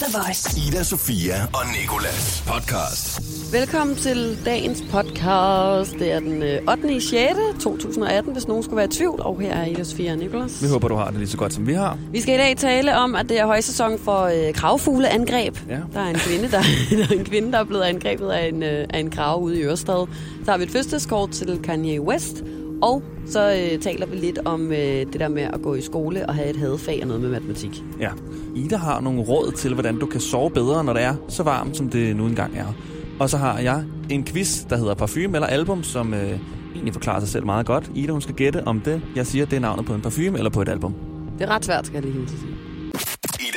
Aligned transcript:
The 0.00 0.18
Voice. 0.18 0.68
Ida, 0.68 0.82
Sofia 0.82 1.34
og 1.44 1.62
Nikolas 1.80 2.44
podcast. 2.46 3.20
Velkommen 3.52 3.96
til 3.96 4.38
dagens 4.44 4.82
podcast. 4.90 5.92
Det 5.92 6.12
er 6.12 6.20
den 6.20 6.42
øh, 6.42 6.60
8. 6.68 6.94
i 6.94 7.00
6. 7.00 7.30
2018, 7.62 8.32
hvis 8.32 8.48
nogen 8.48 8.62
skulle 8.62 8.76
være 8.76 8.86
i 8.86 8.88
tvivl. 8.88 9.20
Og 9.20 9.40
her 9.40 9.54
er 9.54 9.66
Ida, 9.66 9.84
Sofia 9.84 10.12
og 10.12 10.18
Nicolas. 10.18 10.62
Vi 10.62 10.68
håber, 10.68 10.88
du 10.88 10.94
har 10.94 11.10
det 11.10 11.18
lige 11.18 11.28
så 11.28 11.36
godt, 11.36 11.52
som 11.52 11.66
vi 11.66 11.72
har. 11.72 11.98
Vi 12.12 12.20
skal 12.20 12.34
i 12.34 12.38
dag 12.38 12.56
tale 12.56 12.96
om, 12.96 13.14
at 13.14 13.28
det 13.28 13.38
er 13.40 13.46
højsæson 13.46 13.98
for 13.98 14.22
øh, 14.22 14.54
kravfugleangreb. 14.54 15.58
Ja. 15.68 15.78
Der 15.92 16.00
er 16.00 16.08
en 16.08 16.16
kvinde, 16.18 16.50
der, 16.50 16.62
der, 16.98 17.14
er 17.14 17.18
en 17.18 17.24
kvinde, 17.24 17.52
der 17.52 17.58
er 17.58 17.64
blevet 17.64 17.82
angrebet 17.82 18.30
af 18.30 18.48
en, 18.48 18.62
øh, 18.62 18.86
af 18.90 18.98
en 18.98 19.10
krav 19.10 19.40
ude 19.42 19.58
i 19.58 19.62
Ørestad. 19.62 20.06
Så 20.44 20.50
har 20.50 20.58
vi 20.58 20.64
et 20.64 20.70
fødselskort 20.70 21.30
til 21.30 21.60
Kanye 21.64 22.00
West. 22.00 22.36
Og 22.84 23.02
så 23.26 23.52
øh, 23.52 23.80
taler 23.80 24.06
vi 24.06 24.16
lidt 24.16 24.38
om 24.44 24.72
øh, 24.72 24.78
det 24.78 25.20
der 25.20 25.28
med 25.28 25.42
at 25.42 25.62
gå 25.62 25.74
i 25.74 25.80
skole 25.80 26.26
og 26.26 26.34
have 26.34 26.50
et 26.50 26.56
hadefag 26.56 26.98
og 27.02 27.06
noget 27.06 27.22
med 27.22 27.30
matematik. 27.30 27.82
Ja. 28.00 28.10
Ida 28.54 28.76
har 28.76 29.00
nogle 29.00 29.20
råd 29.20 29.52
til, 29.52 29.74
hvordan 29.74 29.98
du 29.98 30.06
kan 30.06 30.20
sove 30.20 30.50
bedre, 30.50 30.84
når 30.84 30.92
det 30.92 31.02
er 31.02 31.14
så 31.28 31.42
varmt, 31.42 31.76
som 31.76 31.88
det 31.88 32.16
nu 32.16 32.26
engang 32.26 32.56
er. 32.56 32.74
Og 33.20 33.30
så 33.30 33.36
har 33.36 33.58
jeg 33.58 33.84
en 34.10 34.24
quiz, 34.24 34.64
der 34.70 34.76
hedder 34.76 34.94
Parfume 34.94 35.36
eller 35.36 35.46
Album, 35.46 35.82
som 35.82 36.14
øh, 36.14 36.38
egentlig 36.74 36.92
forklarer 36.92 37.20
sig 37.20 37.28
selv 37.28 37.46
meget 37.46 37.66
godt. 37.66 37.90
Ida, 37.94 38.12
hun 38.12 38.20
skal 38.20 38.34
gætte 38.34 38.66
om 38.66 38.80
det. 38.80 39.02
Jeg 39.16 39.26
siger, 39.26 39.44
det 39.46 39.56
er 39.56 39.60
navnet 39.60 39.86
på 39.86 39.94
en 39.94 40.00
parfume 40.00 40.38
eller 40.38 40.50
på 40.50 40.62
et 40.62 40.68
album. 40.68 40.94
Det 41.38 41.48
er 41.48 41.50
ret 41.54 41.64
svært, 41.64 41.86
skal 41.86 41.94
jeg 41.96 42.04
lige 42.04 42.20
hilse 42.20 42.40
sige. 42.40 42.63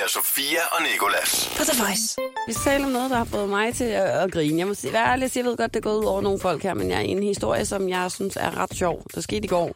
Ida, 0.07 0.13
Sofia 0.13 0.59
og 0.71 0.81
Nikolas. 0.91 1.49
På 1.57 1.63
The 1.63 1.83
Voice. 1.83 2.15
Vi 2.47 2.53
skal 2.53 2.63
tale 2.71 2.85
om 2.85 2.91
noget, 2.91 3.09
der 3.09 3.17
har 3.17 3.25
fået 3.25 3.49
mig 3.49 3.75
til 3.75 3.83
at, 3.83 4.03
at 4.03 4.31
grine. 4.31 4.59
Jeg 4.59 4.67
må 4.67 4.73
sige, 4.73 4.93
være 4.93 5.07
ærlig, 5.07 5.31
jeg 5.35 5.45
ved 5.45 5.57
godt, 5.57 5.73
det 5.73 5.79
er 5.79 5.83
gået 5.83 5.97
ud 5.97 6.05
over 6.05 6.21
nogle 6.21 6.39
folk 6.39 6.63
her, 6.63 6.73
men 6.73 6.89
jeg 6.89 6.97
er 6.97 7.01
i 7.01 7.07
en 7.07 7.23
historie, 7.23 7.65
som 7.65 7.89
jeg 7.89 8.11
synes 8.11 8.35
er 8.35 8.57
ret 8.57 8.73
sjov. 8.73 9.03
Der 9.15 9.21
skete 9.21 9.45
i 9.45 9.47
går. 9.47 9.71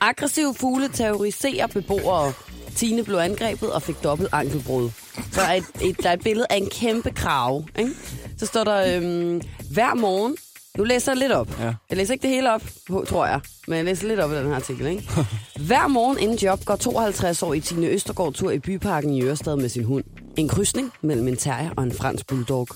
Aggressive 0.00 0.54
fugle 0.54 0.88
terroriserer 0.88 1.66
beboere. 1.66 2.32
Tine 2.76 3.04
blev 3.04 3.16
angrebet 3.16 3.72
og 3.72 3.82
fik 3.82 4.02
dobbelt 4.04 4.28
ankelbrud. 4.32 4.90
Så 5.32 5.40
er 5.40 5.52
et, 5.52 5.64
et, 5.82 6.02
der 6.02 6.08
er 6.08 6.12
et 6.12 6.22
billede 6.22 6.46
af 6.50 6.56
en 6.56 6.70
kæmpe 6.70 7.10
krave. 7.10 7.66
Ikke? 7.78 7.90
Så 8.38 8.46
står 8.46 8.64
der, 8.64 8.96
øhm, 8.96 9.42
hver 9.70 9.94
morgen, 9.94 10.36
nu 10.78 10.84
læser 10.84 11.12
jeg 11.12 11.18
lidt 11.18 11.32
op. 11.32 11.60
Ja. 11.60 11.74
Jeg 11.90 11.96
læser 11.96 12.12
ikke 12.12 12.22
det 12.22 12.30
hele 12.30 12.52
op, 12.52 12.62
tror 13.08 13.26
jeg, 13.26 13.40
men 13.68 13.76
jeg 13.76 13.84
læser 13.84 14.08
lidt 14.08 14.20
op 14.20 14.32
i 14.32 14.34
den 14.34 14.46
her 14.46 14.54
artikel. 14.54 14.86
Ikke? 14.86 15.10
Hver 15.66 15.88
morgen 15.88 16.18
inden 16.18 16.36
job 16.36 16.64
går 16.64 16.76
52 16.76 17.42
år 17.42 17.54
i 17.54 17.60
Tine 17.60 17.86
Østergaard 17.86 18.32
tur 18.34 18.50
i 18.50 18.58
byparken 18.58 19.10
i 19.14 19.22
Ørestad 19.22 19.56
med 19.56 19.68
sin 19.68 19.84
hund. 19.84 20.04
En 20.36 20.48
krydsning 20.48 20.92
mellem 21.02 21.28
en 21.28 21.36
terrier 21.36 21.70
og 21.76 21.82
en 21.82 21.92
fransk 21.92 22.26
bulldog. 22.26 22.68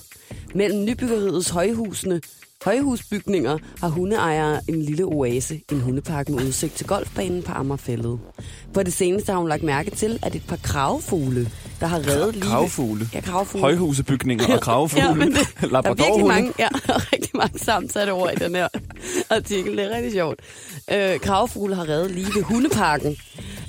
Mellem 0.55 0.85
nybyggeriets 0.85 1.49
højhusene, 1.49 2.21
højhusbygninger 2.65 3.57
har 3.79 3.87
hundeejere 3.87 4.61
en 4.67 4.81
lille 4.81 5.03
oase, 5.03 5.61
en 5.71 5.81
hundepark 5.81 6.29
med 6.29 6.43
udsigt 6.43 6.73
til 6.73 6.87
golfbanen 6.87 7.43
på 7.43 7.51
Amagerfællet. 7.51 8.19
På 8.73 8.83
det 8.83 8.93
seneste 8.93 9.31
har 9.31 9.39
hun 9.39 9.49
lagt 9.49 9.63
mærke 9.63 9.91
til, 9.91 10.19
at 10.23 10.35
et 10.35 10.43
par 10.47 10.59
kravfugle, 10.63 11.51
der 11.85 11.89
har 11.89 12.07
reddet 12.07 12.35
livet... 12.35 12.47
Kravfugle. 12.47 13.09
Ja, 13.13 13.21
kravfugle. 13.21 13.61
Højhusebygninger 13.61 14.53
og 14.53 14.61
kravfugle. 14.61 15.05
Ja, 15.07 15.13
men 15.13 15.31
det, 15.31 15.47
der 15.71 15.77
er 15.77 15.93
virkelig 15.93 16.25
mange, 16.27 16.53
ja, 16.59 16.67
rigtig 17.13 17.31
mange 17.33 17.59
sammensatte 17.59 18.11
ord 18.11 18.31
i 18.33 18.35
den 18.35 18.55
her 18.55 18.67
artikel. 19.29 19.77
Det 19.77 19.85
er 19.85 19.95
rigtig 19.95 20.11
sjovt. 20.11 20.39
Øh, 20.91 21.19
Kravfugle 21.19 21.75
har 21.75 21.89
reddet 21.89 22.11
lige 22.11 22.27
ved 22.35 22.43
hundeparken, 22.43 23.15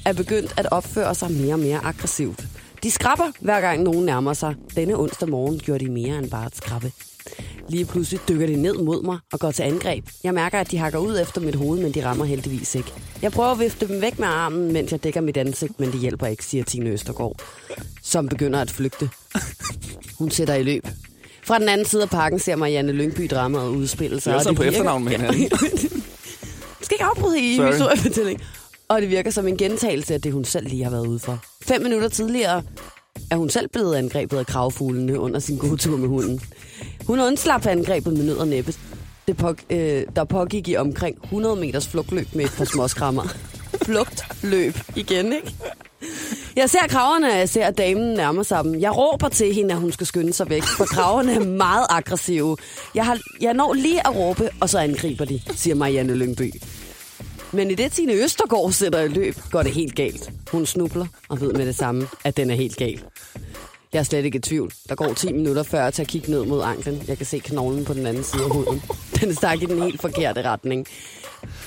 er 0.05 0.13
begyndt 0.13 0.55
at 0.57 0.67
opføre 0.71 1.15
sig 1.15 1.31
mere 1.33 1.55
og 1.55 1.59
mere 1.59 1.81
aggressivt. 1.85 2.45
De 2.83 2.91
skrabber, 2.91 3.33
hver 3.41 3.61
gang 3.61 3.83
nogen 3.83 4.05
nærmer 4.07 4.33
sig. 4.33 4.55
Denne 4.77 4.99
onsdag 4.99 5.29
morgen 5.29 5.59
gjorde 5.59 5.85
de 5.85 5.91
mere 5.91 6.19
end 6.19 6.31
bare 6.31 6.47
at 6.47 6.57
skrabbe. 6.57 6.93
Lige 7.69 7.85
pludselig 7.85 8.21
dykker 8.29 8.47
de 8.47 8.57
ned 8.57 8.75
mod 8.75 9.03
mig 9.03 9.19
og 9.33 9.41
går 9.41 9.51
til 9.51 9.63
angreb. 9.63 10.05
Jeg 10.25 10.35
mærker, 10.35 10.59
at 10.61 10.71
de 10.71 10.79
hakker 10.79 10.99
ud 10.99 11.21
efter 11.21 11.41
mit 11.41 11.55
hoved, 11.55 11.81
men 11.81 11.95
de 11.95 12.05
rammer 12.05 12.25
heldigvis 12.25 12.75
ikke. 12.75 12.93
Jeg 13.23 13.33
prøver 13.33 13.49
at 13.49 13.59
vifte 13.61 13.89
dem 13.89 14.01
væk 14.01 14.19
med 14.19 14.29
armen, 14.29 14.73
mens 14.73 14.93
jeg 14.93 15.05
dækker 15.05 15.21
mit 15.21 15.37
ansigt, 15.37 15.81
men 15.81 15.93
det 15.93 16.01
hjælper 16.01 16.27
ikke, 16.27 16.45
siger 16.45 16.65
Tine 16.65 16.91
Østergaard, 16.91 17.43
som 18.03 18.29
begynder 18.29 18.61
at 18.61 18.71
flygte. 18.71 19.11
Hun 20.19 20.31
sætter 20.31 20.55
i 20.55 20.63
løb. 20.63 20.87
Fra 21.45 21.59
den 21.59 21.69
anden 21.69 21.87
side 21.87 22.03
af 22.03 22.11
parken 22.11 22.39
ser 22.39 22.57
Marianne 22.57 22.93
Lyngby 22.93 23.27
dramaet 23.31 23.69
udspille 23.69 24.21
sig. 24.21 24.33
De 24.33 24.39
er 24.39 24.43
sammen 24.43 24.57
på 24.57 24.63
virker- 24.63 24.73
efternavn 24.79 25.05
med 25.05 25.13
hinanden. 25.13 25.41
Jeg 25.43 25.51
skal 26.83 26.95
ikke 26.95 27.05
afbryde 27.05 27.41
i 27.41 27.57
Sorry. 27.57 27.67
historiefortælling. 27.71 28.41
Og 28.89 29.01
det 29.03 29.11
virker 29.11 29.31
som 29.31 29.49
en 29.49 29.57
gentagelse 29.57 30.15
af 30.15 30.21
det, 30.23 30.33
hun 30.33 30.45
selv 30.45 30.69
lige 30.69 30.85
har 30.85 30.91
været 30.91 31.07
ude 31.07 31.19
for. 31.19 31.45
Fem 31.63 31.83
minutter 31.83 32.09
tidligere 32.09 32.63
er 33.31 33.37
hun 33.37 33.51
selv 33.51 33.69
blevet 33.69 33.95
angrebet 33.95 34.39
af 34.39 34.47
kravfuglene 34.47 35.21
under 35.21 35.41
sin 35.41 35.59
gode 35.59 35.77
tur 35.77 35.97
med 35.97 36.09
hunden. 36.09 36.41
Hun 37.07 37.21
undslap 37.21 37.67
angrebet 37.67 38.13
med 38.13 38.25
nød 38.25 38.37
og 38.37 38.49
næppe. 38.49 38.75
Det 39.27 39.37
påg, 39.37 39.57
øh, 39.71 40.03
der 40.17 40.25
pågik 40.25 40.69
i 40.69 40.77
omkring 40.77 41.19
100 41.25 41.57
meters 41.57 41.89
flugtløb 41.89 42.27
med 42.35 42.45
et 42.45 42.55
par 42.57 42.65
småskrammer. 42.65 43.23
Flugtløb 43.83 44.75
igen, 44.97 45.33
ikke? 45.33 45.55
Jeg 46.57 46.71
ser 46.71 46.87
kraverne, 46.89 47.31
og 47.31 47.39
jeg 47.39 47.49
ser, 47.49 47.67
at 47.67 47.79
damen 47.79 48.15
nærmer 48.15 48.43
sig 48.43 48.65
dem. 48.65 48.81
Jeg 48.81 48.97
råber 48.97 49.29
til 49.29 49.55
hende, 49.55 49.75
at 49.75 49.81
hun 49.81 49.93
skal 49.93 50.07
skynde 50.07 50.33
sig 50.33 50.51
væk, 50.51 50.63
for 50.63 50.85
kraverne 50.85 51.33
er 51.33 51.45
meget 51.45 51.87
aggressive. 51.91 52.57
Jeg, 52.95 53.05
har, 53.05 53.19
jeg 53.41 53.55
når 53.55 53.75
lige 53.75 54.07
at 54.07 54.17
råbe, 54.17 54.51
og 54.61 54.69
så 54.69 54.79
angriber 54.79 55.25
de, 55.25 55.41
siger 55.55 55.75
Marianne 55.75 56.15
Lyngby. 56.15 56.53
Men 57.57 57.71
i 57.71 57.75
det 57.75 57.93
Tine 57.93 58.13
Østergaard 58.13 58.73
sætter 58.73 59.01
i 59.01 59.09
løb, 59.09 59.37
går 59.51 59.63
det 59.63 59.73
helt 59.73 59.95
galt. 59.95 60.31
Hun 60.53 60.67
snubler 60.67 61.07
og 61.29 61.41
ved 61.41 61.53
med 61.53 61.67
det 61.67 61.77
samme, 61.77 62.09
at 62.25 62.37
den 62.37 62.51
er 62.51 62.55
helt 62.55 62.77
gal. 62.77 63.03
Jeg 63.93 63.99
er 63.99 64.03
slet 64.03 64.25
ikke 64.25 64.39
i 64.39 64.41
tvivl. 64.41 64.73
Der 64.89 64.95
går 64.95 65.15
10 65.15 65.33
minutter 65.33 65.63
før 65.63 65.83
jeg 65.83 65.95
tager 65.95 66.07
kigge 66.07 66.31
ned 66.31 66.45
mod 66.45 66.63
anklen. 66.63 67.03
Jeg 67.09 67.17
kan 67.17 67.27
se 67.27 67.39
knoglen 67.39 67.85
på 67.85 67.95
den 67.95 68.07
anden 68.07 68.25
side 68.25 68.43
af 68.45 68.51
huden. 68.51 68.83
Den 69.21 69.35
stak 69.35 69.63
i 69.63 69.67
den 69.67 69.83
helt 69.83 70.01
forkerte 70.01 70.43
retning. 70.43 70.87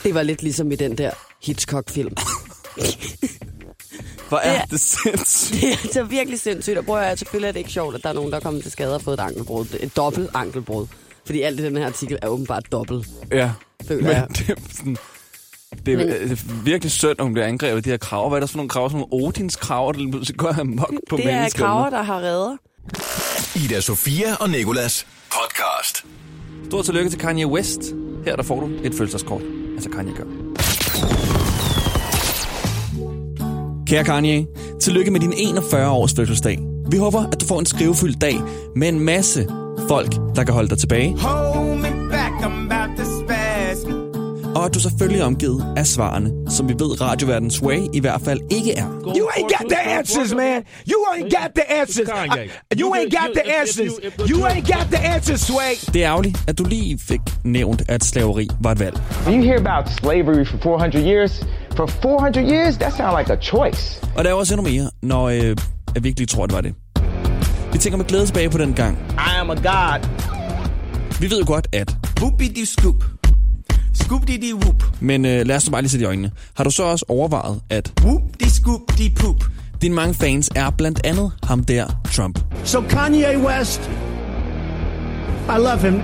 Det 0.03 0.13
var 0.13 0.23
lidt 0.23 0.43
ligesom 0.43 0.71
i 0.71 0.75
den 0.75 0.97
der 0.97 1.11
Hitchcock-film. 1.43 2.13
Hvor 4.29 4.37
er 4.37 4.53
Ja. 4.53 4.61
det 4.71 4.79
sindssygt. 4.79 5.55
Det 5.61 5.69
er 5.73 5.77
altså 5.83 6.03
virkelig 6.03 6.39
sindssygt. 6.39 6.77
Og 6.77 6.85
prøv 6.85 6.97
at 6.97 7.05
høre, 7.05 7.17
selvfølgelig 7.17 7.47
er 7.47 7.51
det 7.51 7.59
ikke 7.59 7.71
sjovt, 7.71 7.95
at 7.95 8.03
der 8.03 8.09
er 8.09 8.13
nogen, 8.13 8.31
der 8.31 8.37
er 8.37 8.41
kommet 8.41 8.63
til 8.63 8.71
skade 8.71 8.95
og 8.95 9.01
fået 9.01 9.13
et 9.13 9.19
ankelbrud. 9.23 9.65
Et 9.79 9.95
dobbelt 9.97 10.29
ankelbrud. 10.33 10.87
Fordi 11.25 11.41
alt 11.41 11.59
i 11.59 11.63
den 11.63 11.77
her 11.77 11.85
artikel 11.85 12.17
er 12.21 12.27
åbenbart 12.27 12.71
dobbelt. 12.71 13.07
Ja. 13.31 13.51
Føler 13.87 14.03
Men 14.03 14.11
jeg. 14.11 14.27
det 14.29 14.49
er 14.49 14.55
sådan... 14.77 14.97
Det 15.85 15.93
er, 15.93 15.97
Men- 15.97 16.07
det 16.07 16.31
er 16.31 16.63
virkelig 16.63 16.91
synd, 16.91 17.11
at 17.19 17.21
hun 17.23 17.33
bliver 17.33 17.47
angrebet 17.47 17.77
af 17.77 17.83
de 17.83 17.89
her 17.89 17.97
kraver. 17.97 18.29
Hvad 18.29 18.37
er 18.37 18.39
der 18.39 18.47
for 18.47 18.57
nogle 18.57 18.69
kraver? 18.69 18.89
Sådan 18.89 19.05
nogle 19.11 19.27
Odins 19.27 19.55
kraver, 19.55 19.91
der 19.91 19.99
lige 19.99 20.11
pludselig 20.11 20.37
går 20.37 20.59
amok 20.59 20.93
på 21.09 21.17
Det 21.17 21.31
er 21.33 21.49
kraver, 21.55 21.89
der 21.89 22.01
har 22.01 22.17
redder. 22.19 22.55
Ida, 23.55 23.81
Sofia 23.81 24.35
og 24.39 24.49
Nikolas 24.49 25.07
podcast. 25.31 26.05
Stort 26.69 26.85
tillykke 26.85 27.09
til 27.09 27.19
Kanye 27.19 27.47
West. 27.47 27.79
Her 28.25 28.35
der 28.35 28.43
får 28.43 28.59
du 28.59 28.69
et 28.83 28.95
følelseskort. 28.95 29.41
Altså 29.75 29.89
Kanye 29.89 30.11
gør. 30.15 30.23
Kære 33.87 34.03
Kanye, 34.03 34.45
tillykke 34.81 35.11
med 35.11 35.19
din 35.19 35.33
41 35.37 35.89
års 35.91 36.13
fødselsdag. 36.15 36.59
Vi 36.91 36.97
håber, 36.97 37.25
at 37.31 37.41
du 37.41 37.45
får 37.45 37.59
en 37.59 37.65
skrivefyldt 37.65 38.21
dag 38.21 38.35
med 38.75 38.87
en 38.89 38.99
masse 38.99 39.47
folk, 39.87 40.15
der 40.35 40.43
kan 40.43 40.53
holde 40.53 40.69
dig 40.69 40.77
tilbage. 40.77 41.17
Hold 41.17 41.98
Og 44.55 44.65
at 44.65 44.73
du 44.73 44.79
selvfølgelig 44.79 45.21
er 45.21 45.25
omgivet 45.25 45.65
af 45.77 45.87
svarene, 45.87 46.31
som 46.51 46.69
vi 46.69 46.73
ved 46.73 47.01
radioverdens 47.01 47.61
way 47.61 47.79
i 47.93 47.99
hvert 47.99 48.21
fald 48.21 48.39
ikke 48.51 48.73
er. 48.73 48.85
You 49.17 49.27
ain't 49.27 49.57
got 49.57 49.69
the 49.69 49.79
answers, 49.97 50.33
man. 50.33 50.63
You 50.91 50.99
ain't 51.13 51.23
got 51.41 51.51
the 51.55 51.73
answers. 51.81 52.07
I- 52.09 52.79
you 52.81 52.93
ain't 52.95 53.09
got 53.19 53.29
the 53.35 53.59
answers. 53.61 53.91
You 54.29 54.45
ain't 54.45 54.73
got 54.73 54.85
the 54.91 54.99
answers, 55.15 55.41
Sway. 55.41 55.93
Det 55.93 56.03
er 56.03 56.09
ærgerligt, 56.09 56.37
at 56.47 56.57
du 56.57 56.63
lige 56.63 56.99
fik 56.99 57.19
nævnt, 57.43 57.81
at 57.87 58.03
slaveri 58.03 58.47
var 58.61 58.71
et 58.71 58.79
valg. 58.79 59.01
When 59.27 59.39
you 59.39 59.43
hear 59.45 59.59
about 59.59 59.89
slavery 60.01 60.45
for 60.45 60.57
400 60.63 61.05
years, 61.09 61.45
for 61.75 61.85
400 61.87 62.51
years, 62.53 62.77
that 62.77 62.93
sounds 62.93 63.15
like 63.19 63.33
a 63.33 63.41
choice. 63.41 64.01
Og 64.17 64.23
der 64.23 64.29
er 64.29 64.33
også 64.33 64.53
endnu 64.53 64.69
mere, 64.69 64.89
når 65.01 65.29
øh, 65.29 65.55
jeg 65.95 66.03
virkelig 66.03 66.29
tror, 66.29 66.45
det 66.45 66.55
var 66.55 66.61
det. 66.61 66.73
Vi 67.73 67.77
tænker 67.77 67.97
med 67.97 68.05
glæde 68.05 68.25
tilbage 68.25 68.49
på 68.49 68.57
den 68.57 68.73
gang. 68.73 68.97
I 69.11 69.39
am 69.39 69.49
a 69.49 69.53
god. 69.53 69.99
Vi 71.21 71.29
ved 71.31 71.39
jo 71.39 71.45
godt, 71.47 71.67
at... 71.73 71.95
Whoopity 72.19 72.63
scoop. 74.03 74.21
Scoop 74.21 74.27
dee 74.27 74.55
whoop. 74.55 74.83
Men 74.99 75.25
øh, 75.25 75.45
lad 75.47 75.55
os 75.55 75.69
bare 75.69 75.81
lige 75.81 75.89
sætte 75.89 76.03
i 76.03 76.07
øjnene. 76.07 76.31
Har 76.57 76.63
du 76.63 76.71
så 76.71 76.83
også 76.83 77.05
overvejet, 77.07 77.61
at 77.69 77.91
Whoop 78.01 78.21
de 78.39 78.51
scoop 78.51 78.81
de 78.97 79.11
poop. 79.19 79.43
dine 79.81 79.95
mange 79.95 80.13
fans 80.13 80.49
er 80.55 80.69
blandt 80.69 81.01
andet 81.03 81.31
ham 81.43 81.63
der, 81.63 81.87
Trump. 82.13 82.39
So 82.63 82.81
Kanye 82.81 83.37
West, 83.39 83.81
I 85.49 85.57
love 85.57 85.79
him. 85.79 86.01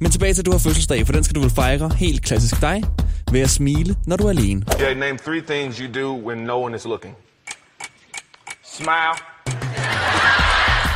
Men 0.00 0.10
tilbage 0.10 0.34
til, 0.34 0.42
at 0.42 0.46
du 0.46 0.50
har 0.50 0.58
fødselsdag, 0.58 1.06
for 1.06 1.12
den 1.12 1.24
skal 1.24 1.34
du 1.34 1.40
vel 1.40 1.50
fejre 1.50 1.90
helt 1.96 2.22
klassisk 2.22 2.60
dig, 2.60 2.84
ved 3.32 3.40
at 3.40 3.50
smile, 3.50 3.94
når 4.06 4.16
du 4.16 4.24
er 4.24 4.30
alene. 4.30 4.62
Okay, 4.74 4.94
name 4.94 5.18
three 5.24 5.40
things 5.48 5.76
you 5.78 6.02
do 6.02 6.26
when 6.28 6.38
no 6.38 6.62
one 6.62 6.76
is 6.76 6.84
looking. 6.84 7.14
Smile. 8.76 9.14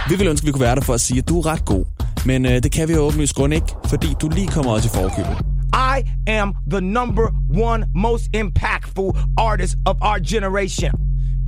Vi 0.08 0.14
vil 0.16 0.26
ønske, 0.28 0.44
at 0.44 0.46
vi 0.46 0.52
kunne 0.52 0.60
være 0.60 0.74
der 0.74 0.80
for 0.80 0.94
at 0.94 1.00
sige, 1.00 1.18
at 1.18 1.28
du 1.28 1.38
er 1.40 1.46
ret 1.46 1.64
god. 1.64 1.84
Men 2.26 2.46
øh, 2.46 2.62
det 2.62 2.72
kan 2.72 2.88
vi 2.88 2.92
jo 2.92 3.00
åbenlyst 3.00 3.34
grund 3.34 3.54
ikke, 3.54 3.66
fordi 3.86 4.14
du 4.20 4.28
lige 4.28 4.48
kommer 4.48 4.72
også 4.72 4.88
i 4.88 4.92
forkøbet. 4.94 5.51
I 5.72 6.02
am 6.26 6.54
the 6.70 6.80
number 6.80 7.30
one 7.48 7.86
most 7.94 8.28
impactful 8.32 9.16
artist 9.38 9.76
of 9.86 9.96
our 10.02 10.20
generation. 10.20 10.90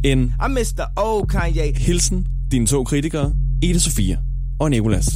En 0.04 0.34
I 0.40 0.48
miss 0.48 0.72
the 0.72 0.86
old 0.96 1.28
Kanye. 1.32 1.72
hilsen, 1.78 2.26
dine 2.50 2.66
to 2.66 2.84
kritikere, 2.84 3.34
Ida 3.62 3.78
Sofia 3.78 4.18
og 4.60 4.70
Nikolas. 4.70 5.06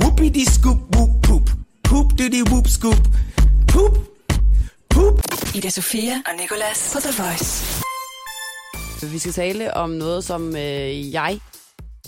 Whoopity 0.00 0.44
scoop 0.44 0.78
whoop 0.96 1.22
poop. 1.22 1.50
Poop 1.84 2.16
diddy 2.18 2.42
whoop 2.50 2.66
scoop. 2.66 3.08
Poop, 3.68 3.98
poop. 4.90 5.20
Ida 5.54 5.70
Sofia 5.70 6.14
og 6.26 6.36
Nicolas 6.40 6.90
på 6.94 7.00
The 7.00 7.22
Voice. 7.22 7.81
Vi 9.06 9.18
skal 9.18 9.32
tale 9.32 9.74
om 9.74 9.90
noget, 9.90 10.24
som 10.24 10.56
øh, 10.56 11.12
jeg 11.12 11.40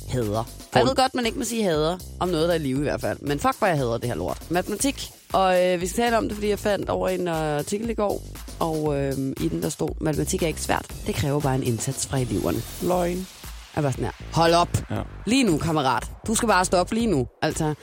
hader. 0.09 0.39
Og 0.73 0.79
jeg 0.79 0.87
ved 0.87 0.95
godt, 0.95 1.15
man 1.15 1.27
ikke 1.27 1.39
må 1.39 1.45
sige 1.45 1.65
hader 1.65 1.99
om 2.21 2.29
noget, 2.29 2.49
der 2.49 2.55
er 2.55 2.59
i 2.59 2.63
live 2.63 2.79
i 2.79 2.83
hvert 2.83 3.01
fald. 3.01 3.19
Men 3.21 3.41
fuck, 3.41 3.59
hvor 3.59 3.67
jeg 3.67 3.77
hader 3.77 3.99
det 3.99 4.09
her 4.09 4.17
lort. 4.17 4.51
Matematik. 4.51 5.11
Og 5.33 5.65
øh, 5.65 5.81
vi 5.81 5.87
skal 5.87 6.03
tale 6.05 6.19
om 6.19 6.25
det, 6.29 6.35
fordi 6.35 6.49
jeg 6.49 6.59
fandt 6.59 6.91
over 6.91 7.09
en 7.09 7.29
øh, 7.29 7.59
artikel 7.59 7.91
i 7.91 7.95
går, 7.95 8.23
og 8.61 9.01
øh, 9.01 9.13
i 9.41 9.49
den 9.49 9.63
der 9.63 9.69
stod, 9.69 9.89
matematik 10.01 10.43
er 10.43 10.47
ikke 10.47 10.61
svært. 10.61 10.87
Det 11.07 11.15
kræver 11.15 11.41
bare 11.41 11.55
en 11.55 11.63
indsats 11.63 12.07
fra 12.07 12.19
eleverne. 12.19 12.63
Løgn. 12.83 13.27
Jeg 13.77 13.85
var 13.85 13.91
sådan 13.91 14.05
her, 14.05 14.13
hold 14.33 14.55
op. 14.55 14.69
Ja. 14.91 15.03
Lige 15.27 15.45
nu, 15.45 15.59
kammerat. 15.59 16.11
Du 16.27 16.35
skal 16.35 16.49
bare 16.49 16.65
stoppe 16.65 16.95
lige 16.95 17.07
nu. 17.07 17.27
Altså, 17.43 17.75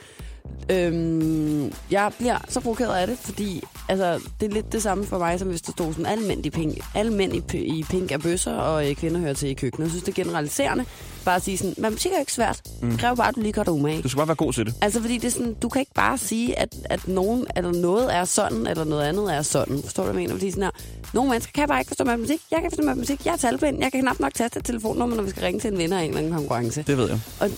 øhm, 0.70 1.72
jeg 1.90 2.12
bliver 2.18 2.38
så 2.48 2.60
provokeret 2.60 2.94
af 2.94 3.06
det, 3.06 3.18
fordi 3.18 3.62
altså, 3.88 4.20
det 4.40 4.48
er 4.48 4.52
lidt 4.54 4.72
det 4.72 4.82
samme 4.82 5.04
for 5.04 5.18
mig, 5.18 5.38
som 5.38 5.48
hvis 5.48 5.62
der 5.62 5.72
stod 5.72 5.92
sådan, 5.92 6.06
alle 6.06 6.26
mænd 6.26 6.46
i 6.46 6.50
pink, 6.50 6.78
alle 6.94 7.12
mænd 7.12 7.34
i, 7.34 7.40
p- 7.52 7.56
i 7.56 7.84
pink 7.90 8.12
er 8.12 8.18
bøsser, 8.18 8.52
og 8.54 8.90
øh, 8.90 8.96
kvinder 8.96 9.20
hører 9.20 9.34
til 9.34 9.48
i 9.48 9.54
køkkenet. 9.54 9.84
Jeg 9.84 9.90
synes, 9.90 10.04
det 10.04 10.18
er 10.18 10.24
generaliserende. 10.24 10.84
Bare 11.24 11.40
sige 11.40 11.58
sådan, 11.58 11.74
matematik 11.78 12.12
er 12.12 12.18
ikke 12.20 12.32
svært. 12.32 12.60
Det 12.80 12.98
kræver 12.98 13.14
bare, 13.14 13.28
at 13.28 13.34
du 13.34 13.40
lige 13.40 13.52
gør 13.52 13.62
dig 13.62 13.72
umage. 13.72 14.02
Du 14.02 14.08
skal 14.08 14.16
bare 14.16 14.28
være 14.28 14.34
god 14.34 14.52
til 14.52 14.66
det. 14.66 14.74
Altså, 14.80 15.00
fordi 15.00 15.14
det 15.18 15.24
er 15.24 15.30
sådan, 15.30 15.54
du 15.54 15.68
kan 15.68 15.80
ikke 15.80 15.94
bare 15.94 16.18
sige, 16.18 16.58
at, 16.58 16.74
at 16.84 17.08
nogen, 17.08 17.46
eller 17.56 17.72
noget 17.72 18.14
er 18.14 18.24
sådan, 18.24 18.66
eller 18.66 18.84
noget 18.84 19.02
andet 19.02 19.34
er 19.34 19.42
sådan. 19.42 19.82
Forstår 19.82 20.02
du, 20.02 20.12
hvad 20.12 20.20
jeg 20.20 20.28
mener? 20.28 20.38
Fordi 20.38 20.50
sådan 20.50 20.62
her, 20.62 20.70
nogle 21.14 21.30
mennesker 21.30 21.52
kan 21.54 21.68
bare 21.68 21.80
ikke 21.80 21.88
forstå 21.88 22.04
matematik. 22.04 22.40
Jeg 22.50 22.60
kan 22.62 22.70
forstå 22.70 22.82
matematik. 22.82 23.26
Jeg 23.26 23.32
er 23.32 23.36
talblind. 23.36 23.82
Jeg 23.82 23.92
kan 23.92 24.00
knap 24.00 24.20
nok 24.20 24.34
taste 24.34 24.58
et 24.58 24.64
telefonnummer, 24.64 25.16
når 25.16 25.22
vi 25.22 25.30
skal 25.30 25.42
ringe 25.42 25.60
til 25.60 25.72
en 25.72 25.78
vinder 25.78 25.98
af 25.98 26.02
en 26.02 26.08
eller 26.08 26.18
anden 26.18 26.32
konkurrence. 26.34 26.84
Det 26.86 26.96
ved 26.96 27.08
jeg. 27.08 27.20
Og, 27.40 27.50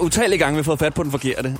Utallige 0.06 0.38
gange, 0.38 0.54
vi 0.54 0.58
har 0.58 0.62
fået 0.62 0.78
fat 0.78 0.94
på 0.94 1.02
den 1.02 1.10
forkerte. 1.10 1.56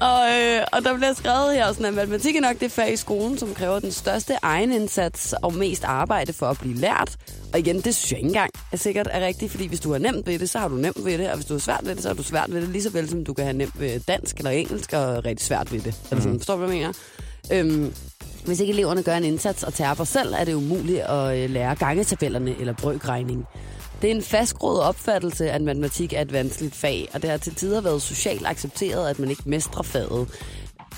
Og, 0.00 0.20
øh, 0.32 0.62
og 0.72 0.84
der 0.84 0.96
bliver 0.96 1.12
skrevet 1.12 1.54
her, 1.54 1.72
sådan, 1.72 1.86
at 1.86 1.94
matematik 1.94 2.36
er 2.36 2.40
nok 2.40 2.60
det 2.60 2.72
fag 2.72 2.92
i 2.92 2.96
skolen, 2.96 3.38
som 3.38 3.54
kræver 3.54 3.78
den 3.78 3.92
største 3.92 4.34
egenindsats 4.42 5.34
og 5.42 5.54
mest 5.54 5.84
arbejde 5.84 6.32
for 6.32 6.46
at 6.46 6.58
blive 6.58 6.74
lært. 6.74 7.16
Og 7.52 7.58
igen, 7.58 7.76
det 7.80 7.94
synes 7.94 8.12
jeg 8.12 8.18
ikke 8.18 8.26
engang 8.26 8.50
er 8.72 8.76
sikkert 8.76 9.08
er 9.10 9.26
rigtigt, 9.26 9.50
fordi 9.50 9.66
hvis 9.66 9.80
du 9.80 9.92
har 9.92 9.98
nemt 9.98 10.26
ved 10.26 10.38
det, 10.38 10.50
så 10.50 10.58
har 10.58 10.68
du 10.68 10.74
nemt 10.74 11.04
ved 11.04 11.18
det, 11.18 11.28
og 11.30 11.34
hvis 11.34 11.46
du 11.46 11.54
har 11.54 11.58
svært 11.58 11.80
ved 11.82 11.94
det, 11.94 12.02
så 12.02 12.08
har 12.08 12.14
du 12.14 12.22
svært 12.22 12.54
ved 12.54 12.60
det, 12.60 12.68
lige 12.68 12.82
så 12.82 12.90
vel 12.90 13.08
som 13.08 13.24
du 13.24 13.34
kan 13.34 13.44
have 13.44 13.56
nemt 13.56 13.80
ved 13.80 14.00
dansk 14.00 14.36
eller 14.36 14.50
engelsk 14.50 14.92
og 14.92 15.24
rigtig 15.24 15.46
svært 15.46 15.72
ved 15.72 15.80
det. 15.80 15.94
Eller 16.10 16.22
sådan, 16.22 16.38
forstår 16.38 16.54
du, 16.56 16.64
hvad 16.64 16.76
jeg 16.76 16.78
mener? 16.78 16.92
Øhm, 17.52 17.94
hvis 18.44 18.60
ikke 18.60 18.72
eleverne 18.72 19.02
gør 19.02 19.14
en 19.14 19.24
indsats 19.24 19.62
og 19.62 19.74
tager 19.74 20.04
selv, 20.04 20.34
er 20.34 20.44
det 20.44 20.54
umuligt 20.54 21.00
at 21.00 21.38
øh, 21.38 21.50
lære 21.50 21.74
gangetabellerne 21.74 22.60
eller 22.60 22.72
brøkregning. 22.72 23.46
Det 24.02 24.10
er 24.10 24.14
en 24.14 24.22
fastgroet 24.22 24.82
opfattelse, 24.82 25.50
at 25.50 25.62
matematik 25.62 26.12
er 26.12 26.20
et 26.20 26.32
vanskeligt 26.32 26.74
fag, 26.74 27.08
og 27.14 27.22
det 27.22 27.30
har 27.30 27.36
til 27.36 27.54
tider 27.54 27.80
været 27.80 28.02
socialt 28.02 28.46
accepteret, 28.46 29.10
at 29.10 29.18
man 29.18 29.30
ikke 29.30 29.42
mestrer 29.46 29.82
faget. 29.82 30.28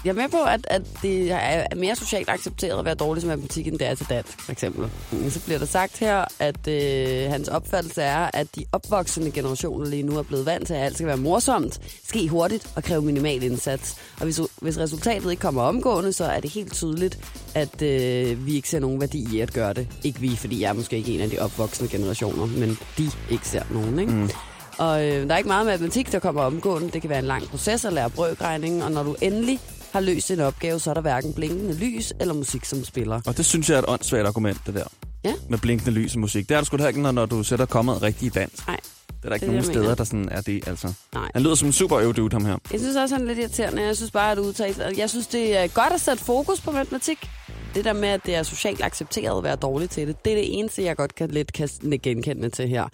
Jeg 0.04 0.10
er 0.10 0.14
med 0.14 0.28
på, 0.28 0.43
at, 0.43 0.66
at 0.70 0.82
det 1.02 1.31
er 1.31 1.75
mere 1.76 1.96
socialt 1.96 2.28
accepteret 2.28 2.78
at 2.78 2.84
være 2.84 2.94
dårlig 2.94 3.20
til 3.20 3.28
matematik, 3.28 3.66
end 3.66 3.78
det 3.78 3.87
er 3.87 3.94
til 3.94 4.06
dansk, 4.08 4.40
for 4.40 4.52
eksempel. 4.52 4.90
Så 5.31 5.40
bliver 5.44 5.58
der 5.58 5.66
sagt 5.66 5.99
her, 5.99 6.25
at 6.38 6.69
øh, 6.69 7.31
hans 7.31 7.49
opfattelse 7.49 8.02
er, 8.02 8.31
at 8.34 8.46
de 8.56 8.64
opvoksende 8.72 9.31
generationer 9.31 9.87
lige 9.87 10.02
nu 10.02 10.19
er 10.19 10.22
blevet 10.22 10.46
vant 10.46 10.66
til, 10.66 10.75
at 10.75 10.82
alt 10.82 10.94
skal 10.94 11.06
være 11.06 11.16
morsomt, 11.16 11.81
ske 12.04 12.28
hurtigt 12.28 12.70
og 12.76 12.82
kræve 12.82 13.02
minimal 13.02 13.43
indsats. 13.43 13.96
Og 14.19 14.25
hvis, 14.25 14.40
hvis 14.60 14.78
resultatet 14.78 15.31
ikke 15.31 15.40
kommer 15.40 15.62
omgående, 15.62 16.12
så 16.12 16.25
er 16.25 16.40
det 16.40 16.50
helt 16.50 16.72
tydeligt, 16.72 17.19
at 17.55 17.82
øh, 17.82 18.46
vi 18.46 18.55
ikke 18.55 18.69
ser 18.69 18.81
nogen 18.81 19.00
værdi 19.00 19.37
i 19.37 19.40
at 19.40 19.52
gøre 19.52 19.72
det. 19.72 19.88
Ikke 20.05 20.20
vi, 20.20 20.37
fordi 20.37 20.60
jeg 20.62 20.69
er 20.69 20.72
måske 20.72 20.96
ikke 20.96 21.14
en 21.14 21.20
af 21.20 21.31
de 21.31 21.38
opvoksende 21.38 21.90
generationer, 21.90 22.46
men 22.46 22.78
de 22.98 23.10
ikke 23.31 23.48
ser 23.48 23.62
nogen, 23.70 23.98
ikke? 23.98 24.12
Mm. 24.12 24.31
Og 24.78 25.06
øh, 25.06 25.28
der 25.28 25.34
er 25.34 25.38
ikke 25.38 25.48
meget 25.48 25.66
matematik, 25.66 26.12
der 26.12 26.19
kommer 26.19 26.43
omgående. 26.43 26.90
Det 26.90 27.00
kan 27.00 27.10
være 27.10 27.19
en 27.19 27.25
lang 27.25 27.48
proces 27.48 27.84
at 27.84 27.93
lære 27.93 28.10
brøkregning, 28.10 28.84
og 28.84 28.93
når 28.93 29.02
du 29.02 29.16
endelig 29.20 29.60
har 29.92 30.00
løst 30.00 30.30
en 30.30 30.40
opgave, 30.40 30.80
så 30.80 30.90
er 30.90 30.94
der 30.94 31.00
hverken 31.00 31.32
blinkende 31.32 31.74
lys 31.74 32.12
eller 32.20 32.34
musik, 32.34 32.64
som 32.64 32.84
spiller. 32.84 33.20
Og 33.26 33.36
det 33.36 33.44
synes 33.46 33.70
jeg 33.70 33.74
er 33.74 33.78
et 33.78 33.88
åndssvagt 33.88 34.26
argument, 34.26 34.58
det 34.66 34.74
der. 34.74 34.84
Ja. 35.24 35.34
Med 35.48 35.58
blinkende 35.58 35.90
lys 35.92 36.14
og 36.14 36.20
musik. 36.20 36.48
Det 36.48 36.54
er 36.54 36.60
du 36.60 36.66
sgu 36.66 36.76
da 36.76 36.86
ikke, 36.86 37.00
når, 37.00 37.26
du 37.26 37.42
sætter 37.42 37.66
kommet 37.66 38.02
rigtig 38.02 38.26
i 38.26 38.28
dansk. 38.28 38.66
Nej. 38.66 38.80
Det 39.06 39.24
er 39.24 39.28
der 39.28 39.34
ikke 39.34 39.46
Det 39.46 39.54
nogen 39.54 39.64
steder, 39.64 39.94
der 39.94 40.04
sådan 40.04 40.28
er 40.30 40.40
det, 40.40 40.68
altså. 40.68 40.92
Nej. 41.14 41.30
Han 41.34 41.42
lyder 41.42 41.54
som 41.54 41.68
en 41.68 41.72
super 41.72 41.98
øvdude, 41.98 42.32
ham 42.32 42.44
her. 42.44 42.56
Jeg 42.72 42.80
synes 42.80 42.96
også, 42.96 43.14
han 43.14 43.22
er 43.22 43.28
lidt 43.28 43.38
irriterende. 43.38 43.82
Jeg 43.82 43.96
synes 43.96 44.10
bare, 44.10 44.32
at 44.32 44.38
udtale 44.38 44.94
Jeg 44.96 45.10
synes, 45.10 45.26
det 45.26 45.56
er 45.56 45.66
godt 45.66 45.92
at 45.92 46.00
sætte 46.00 46.24
fokus 46.24 46.60
på 46.60 46.70
matematik. 46.70 47.30
Det 47.74 47.84
der 47.84 47.92
med, 47.92 48.08
at 48.08 48.20
det 48.26 48.34
er 48.34 48.42
socialt 48.42 48.82
accepteret 48.82 49.38
at 49.38 49.44
være 49.44 49.56
dårlig 49.56 49.90
til 49.90 50.08
det, 50.08 50.24
det 50.24 50.32
er 50.32 50.36
det 50.36 50.58
eneste, 50.58 50.84
jeg 50.84 50.96
godt 50.96 51.14
kan 51.14 51.30
lidt 51.30 51.52
kan 51.52 51.68
genkende 52.02 52.50
til 52.50 52.68
her. 52.68 52.88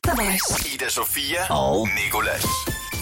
Ida 0.74 0.88
Sofia 0.88 1.54
og 1.54 1.88
Nikolas. 2.04 2.44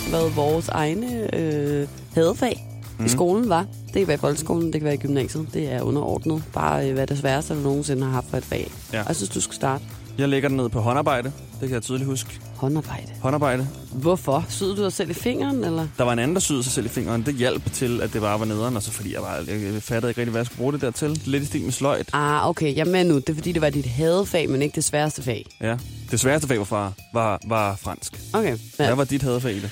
Hvad 0.08 0.30
vores 0.34 0.68
egne 0.68 1.34
øh, 1.34 1.88
hadefag 2.14 2.75
mm. 2.98 3.04
I 3.04 3.08
skolen 3.08 3.48
var. 3.48 3.66
Det 3.86 3.92
kan 3.94 4.06
være 4.08 4.14
i 4.14 4.20
folkeskolen, 4.20 4.64
det 4.72 4.80
kan 4.80 4.84
være 4.84 4.94
i 4.94 4.98
gymnasiet. 4.98 5.46
Det 5.54 5.72
er 5.72 5.82
underordnet. 5.82 6.42
Bare 6.52 6.88
øh, 6.88 6.94
hvad 6.94 7.06
det 7.06 7.18
sværeste, 7.18 7.54
du 7.54 7.58
nogensinde 7.60 8.02
har 8.02 8.10
haft 8.10 8.26
for 8.30 8.36
et 8.36 8.44
fag. 8.44 8.70
Ja. 8.92 9.00
Og 9.00 9.08
jeg 9.08 9.16
synes, 9.16 9.30
du 9.30 9.40
skal 9.40 9.54
starte 9.54 9.84
Jeg 10.18 10.28
lægger 10.28 10.48
den 10.48 10.56
ned 10.56 10.68
på 10.68 10.80
håndarbejde. 10.80 11.32
Det 11.60 11.68
kan 11.68 11.74
jeg 11.74 11.82
tydeligt 11.82 12.06
huske. 12.08 12.40
håndarbejde. 12.56 13.06
Håndarbejde. 13.22 13.68
Hvorfor? 13.92 14.46
Syede 14.48 14.76
du 14.76 14.82
dig 14.82 14.92
selv 14.92 15.10
i 15.10 15.14
fingeren, 15.14 15.64
eller? 15.64 15.86
Der 15.98 16.04
var 16.04 16.12
en 16.12 16.18
anden, 16.18 16.34
der 16.34 16.40
syede 16.40 16.62
sig 16.62 16.72
selv 16.72 16.86
i 16.86 16.88
fingeren. 16.88 17.22
Det 17.26 17.34
hjalp 17.34 17.72
til, 17.72 18.00
at 18.00 18.12
det 18.12 18.20
bare 18.20 18.38
var 18.40 18.46
nederen. 18.46 18.76
Og 18.76 18.82
så 18.82 18.90
fordi 18.90 19.14
jeg, 19.14 19.20
bare, 19.22 19.44
jeg 19.48 19.82
fattede 19.82 20.10
ikke 20.10 20.20
rigtig, 20.20 20.30
hvad 20.30 20.40
jeg 20.40 20.46
skulle 20.46 20.58
bruge 20.58 20.72
det 20.72 20.80
der 20.80 20.90
til. 20.90 21.22
Lidt 21.24 21.42
i 21.42 21.46
stil 21.46 21.62
med 21.62 21.72
sløjt. 21.72 22.08
Ah, 22.12 22.48
okay. 22.48 22.76
Jeg 22.76 22.86
med 22.86 23.04
nu. 23.04 23.14
Det 23.16 23.28
er 23.28 23.34
fordi, 23.34 23.52
det 23.52 23.62
var 23.62 23.70
dit 23.70 23.86
hadefag, 23.86 24.50
men 24.50 24.62
ikke 24.62 24.74
det 24.74 24.84
sværeste 24.84 25.22
fag. 25.22 25.46
Ja. 25.60 25.76
Det 26.10 26.20
sværeste 26.20 26.48
fag 26.48 26.58
var, 26.58 26.64
fra, 26.64 26.92
var, 27.12 27.40
var 27.46 27.76
fransk. 27.76 28.20
Okay. 28.32 28.56
Ja. 28.78 28.86
Hvad 28.86 28.94
var 28.96 29.04
dit 29.04 29.22
hadefag 29.22 29.52
i 29.52 29.60
det? 29.60 29.70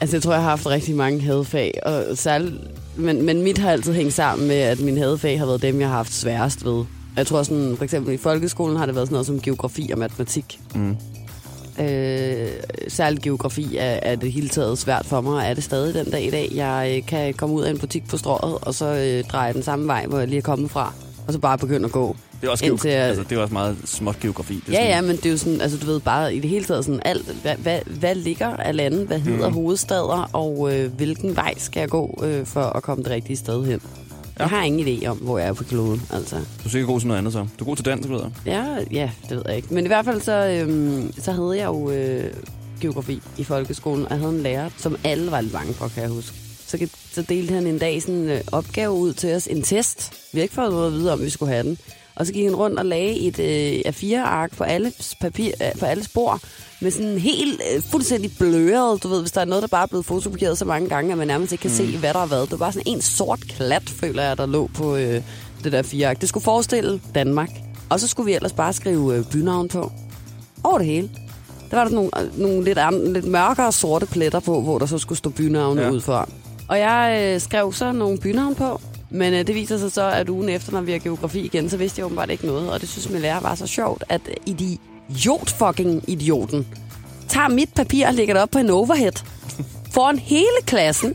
Altså, 0.00 0.16
jeg 0.16 0.22
tror, 0.22 0.32
jeg 0.32 0.42
har 0.42 0.50
haft 0.50 0.66
rigtig 0.66 0.96
mange 0.96 1.20
hadefag, 1.20 1.80
og 1.82 2.04
særligt, 2.14 2.54
men, 2.96 3.22
men 3.22 3.42
mit 3.42 3.58
har 3.58 3.70
altid 3.70 3.92
hængt 3.92 4.12
sammen 4.12 4.48
med, 4.48 4.56
at 4.56 4.80
mine 4.80 5.00
hadefag 5.00 5.38
har 5.38 5.46
været 5.46 5.62
dem, 5.62 5.80
jeg 5.80 5.88
har 5.88 5.96
haft 5.96 6.12
sværest 6.12 6.64
ved. 6.64 6.84
Jeg 7.16 7.26
tror 7.26 7.42
sådan, 7.42 7.76
for 7.76 7.84
eksempel 7.84 8.14
i 8.14 8.16
folkeskolen 8.16 8.76
har 8.76 8.86
det 8.86 8.94
været 8.94 9.08
sådan 9.08 9.14
noget 9.14 9.26
som 9.26 9.40
geografi 9.40 9.90
og 9.92 9.98
matematik. 9.98 10.60
Mm. 10.74 10.96
Øh, 11.84 12.48
særligt 12.88 13.22
geografi 13.22 13.76
er, 13.76 13.98
er 14.02 14.16
det 14.16 14.32
hele 14.32 14.48
taget 14.48 14.78
svært 14.78 15.06
for 15.06 15.20
mig, 15.20 15.34
og 15.34 15.42
er 15.42 15.54
det 15.54 15.64
stadig 15.64 15.94
den 15.94 16.10
dag 16.10 16.24
i 16.24 16.30
dag. 16.30 16.50
Jeg 16.54 16.94
øh, 16.96 17.06
kan 17.06 17.34
komme 17.34 17.54
ud 17.54 17.62
af 17.62 17.70
en 17.70 17.78
butik 17.78 18.08
på 18.08 18.16
strået, 18.16 18.58
og 18.62 18.74
så 18.74 18.86
øh, 18.86 19.24
dreje 19.24 19.52
den 19.52 19.62
samme 19.62 19.86
vej, 19.86 20.06
hvor 20.06 20.18
jeg 20.18 20.28
lige 20.28 20.38
er 20.38 20.42
kommet 20.42 20.70
fra, 20.70 20.92
og 21.26 21.32
så 21.32 21.38
bare 21.38 21.58
begynde 21.58 21.84
at 21.84 21.92
gå. 21.92 22.16
Det 22.40 22.46
er 22.46 22.50
også, 22.50 22.64
Indtil 22.64 22.90
geografi. 22.90 23.08
Altså, 23.08 23.24
det 23.30 23.38
er 23.38 23.42
også 23.42 23.52
meget 23.52 23.76
småt 23.84 24.20
geografi. 24.20 24.54
Det 24.54 24.72
Ja, 24.72 24.72
sådan, 24.72 24.88
ja, 24.88 25.00
men 25.00 25.16
det 25.16 25.26
er 25.26 25.30
jo 25.30 25.36
sådan, 25.36 25.60
altså 25.60 25.78
du 25.78 25.86
ved 25.86 26.00
bare 26.00 26.34
i 26.34 26.40
det 26.40 26.50
hele 26.50 26.64
taget 26.64 26.84
sådan 26.84 27.00
alt, 27.04 27.26
hvad, 27.42 27.56
hvad, 27.56 27.80
hvad 27.86 28.14
ligger 28.14 28.56
af 28.56 28.76
landet, 28.76 29.06
hvad 29.06 29.18
hedder 29.18 29.48
mm. 29.48 29.54
hovedstader, 29.54 30.30
og 30.32 30.74
øh, 30.74 30.92
hvilken 30.92 31.36
vej 31.36 31.54
skal 31.56 31.80
jeg 31.80 31.88
gå 31.88 32.20
øh, 32.24 32.46
for 32.46 32.62
at 32.62 32.82
komme 32.82 33.04
det 33.04 33.12
rigtige 33.12 33.36
sted 33.36 33.64
hen. 33.64 33.80
Ja. 34.38 34.42
Jeg 34.42 34.50
har 34.50 34.62
ingen 34.62 34.86
idé 34.88 35.06
om, 35.06 35.16
hvor 35.16 35.38
jeg 35.38 35.48
er 35.48 35.52
på 35.52 35.64
kloden, 35.64 36.02
altså. 36.12 36.36
Du 36.36 36.42
er 36.64 36.68
sikkert 36.68 36.86
god 36.88 37.00
til 37.00 37.06
noget 37.08 37.18
andet 37.18 37.32
så. 37.32 37.38
Du 37.58 37.64
er 37.64 37.66
god 37.66 37.76
til 37.76 37.84
dansk, 37.84 38.08
ved 38.08 38.20
jeg. 38.20 38.30
Ja, 38.46 38.64
ja, 39.00 39.10
det 39.28 39.36
ved 39.36 39.42
jeg 39.46 39.56
ikke. 39.56 39.74
Men 39.74 39.84
i 39.84 39.86
hvert 39.86 40.04
fald 40.04 40.20
så, 40.20 40.32
øhm, 40.32 41.12
så 41.18 41.32
havde 41.32 41.56
jeg 41.56 41.66
jo 41.66 41.90
øh, 41.90 42.32
geografi 42.80 43.22
i 43.38 43.44
folkeskolen, 43.44 44.04
og 44.04 44.10
jeg 44.10 44.18
havde 44.18 44.32
en 44.32 44.40
lærer, 44.42 44.70
som 44.76 44.96
alle 45.04 45.30
var 45.30 45.40
lidt 45.40 45.52
bange 45.52 45.74
for, 45.74 45.88
kan 45.88 46.02
jeg 46.02 46.10
huske. 46.10 46.36
Så, 46.66 46.88
så 47.12 47.22
delte 47.22 47.54
han 47.54 47.66
en 47.66 47.78
dag 47.78 48.02
sådan 48.02 48.14
en 48.14 48.28
øh, 48.28 48.40
opgave 48.52 48.92
ud 48.92 49.12
til 49.12 49.34
os, 49.34 49.46
en 49.46 49.62
test. 49.62 50.12
Vi 50.32 50.38
har 50.38 50.42
ikke 50.42 50.54
fået 50.54 50.70
noget 50.70 50.86
at 50.86 50.92
vide 50.92 51.12
om, 51.12 51.22
vi 51.22 51.30
skulle 51.30 51.52
have 51.52 51.62
den. 51.68 51.78
Og 52.18 52.26
så 52.26 52.32
gik 52.32 52.44
han 52.44 52.56
rundt 52.56 52.78
og 52.78 52.86
lagde 52.86 53.18
et 53.18 53.38
øh, 53.38 53.92
A4-ark 53.92 54.56
på 54.56 54.64
alle, 54.64 54.92
papir, 55.20 55.50
øh, 55.62 55.80
på 55.80 55.86
alle 55.86 56.04
spor, 56.04 56.40
med 56.80 56.90
sådan 56.90 57.06
en 57.06 57.18
helt 57.18 57.60
øh, 57.74 57.82
fuldstændig 57.82 58.30
bløret, 58.38 59.02
du 59.02 59.08
ved, 59.08 59.20
hvis 59.20 59.32
der 59.32 59.40
er 59.40 59.44
noget, 59.44 59.62
der 59.62 59.68
bare 59.68 59.82
er 59.82 59.86
blevet 59.86 60.06
fotokopieret 60.06 60.58
så 60.58 60.64
mange 60.64 60.88
gange, 60.88 61.12
at 61.12 61.18
man 61.18 61.26
nærmest 61.26 61.52
ikke 61.52 61.62
kan 61.62 61.70
mm. 61.70 61.76
se, 61.76 61.98
hvad 61.98 62.12
der 62.12 62.18
har 62.18 62.26
været. 62.26 62.42
Det 62.42 62.52
var 62.52 62.56
bare 62.66 62.72
sådan 62.72 62.92
en 62.94 63.00
sort 63.02 63.40
klat, 63.40 63.88
føler 63.88 64.22
jeg, 64.22 64.38
der 64.38 64.46
lå 64.46 64.70
på 64.74 64.96
øh, 64.96 65.22
det 65.64 65.72
der 65.72 65.82
A4-ark. 65.82 66.20
Det 66.20 66.28
skulle 66.28 66.44
forestille 66.44 67.00
Danmark. 67.14 67.50
Og 67.90 68.00
så 68.00 68.08
skulle 68.08 68.26
vi 68.26 68.34
ellers 68.34 68.52
bare 68.52 68.72
skrive 68.72 69.16
øh, 69.16 69.24
bynavn 69.32 69.68
på. 69.68 69.92
Over 70.64 70.78
det 70.78 70.86
hele. 70.86 71.10
Der 71.70 71.76
var 71.76 71.84
der 71.84 71.90
nogle, 71.94 72.10
øh, 72.22 72.40
nogle 72.40 72.64
lidt, 72.64 72.78
andre, 72.78 73.12
lidt 73.12 73.26
mørkere 73.26 73.72
sorte 73.72 74.06
pletter 74.06 74.40
på, 74.40 74.60
hvor 74.60 74.78
der 74.78 74.86
så 74.86 74.98
skulle 74.98 75.18
stå 75.18 75.30
bynavne 75.30 75.82
Ja. 75.82 75.90
ud 75.90 76.00
for. 76.00 76.28
Og 76.68 76.78
jeg 76.78 77.32
øh, 77.34 77.40
skrev 77.40 77.72
så 77.72 77.92
nogle 77.92 78.18
bynavn 78.18 78.54
på, 78.54 78.80
men 79.10 79.34
øh, 79.34 79.46
det 79.46 79.54
viser 79.54 79.78
sig 79.78 79.92
så, 79.92 80.10
at 80.10 80.28
ugen 80.28 80.48
efter, 80.48 80.72
når 80.72 80.80
vi 80.80 80.92
har 80.92 80.98
geografi 80.98 81.40
igen, 81.40 81.70
så 81.70 81.76
vidste 81.76 81.98
jeg 81.98 82.06
åbenbart 82.06 82.30
ikke 82.30 82.46
noget. 82.46 82.70
Og 82.70 82.80
det 82.80 82.88
synes 82.88 83.10
min 83.10 83.20
lærer 83.20 83.40
var 83.40 83.54
så 83.54 83.66
sjovt, 83.66 84.04
at 84.08 84.20
øh, 84.28 84.34
idiot 84.46 85.50
fucking 85.50 86.04
idioten 86.06 86.66
tager 87.28 87.48
mit 87.48 87.74
papir 87.74 88.06
og 88.06 88.14
lægger 88.14 88.34
det 88.34 88.42
op 88.42 88.50
på 88.50 88.58
en 88.58 88.70
overhead 88.70 89.12
foran 89.90 90.18
hele 90.18 90.62
klassen, 90.66 91.14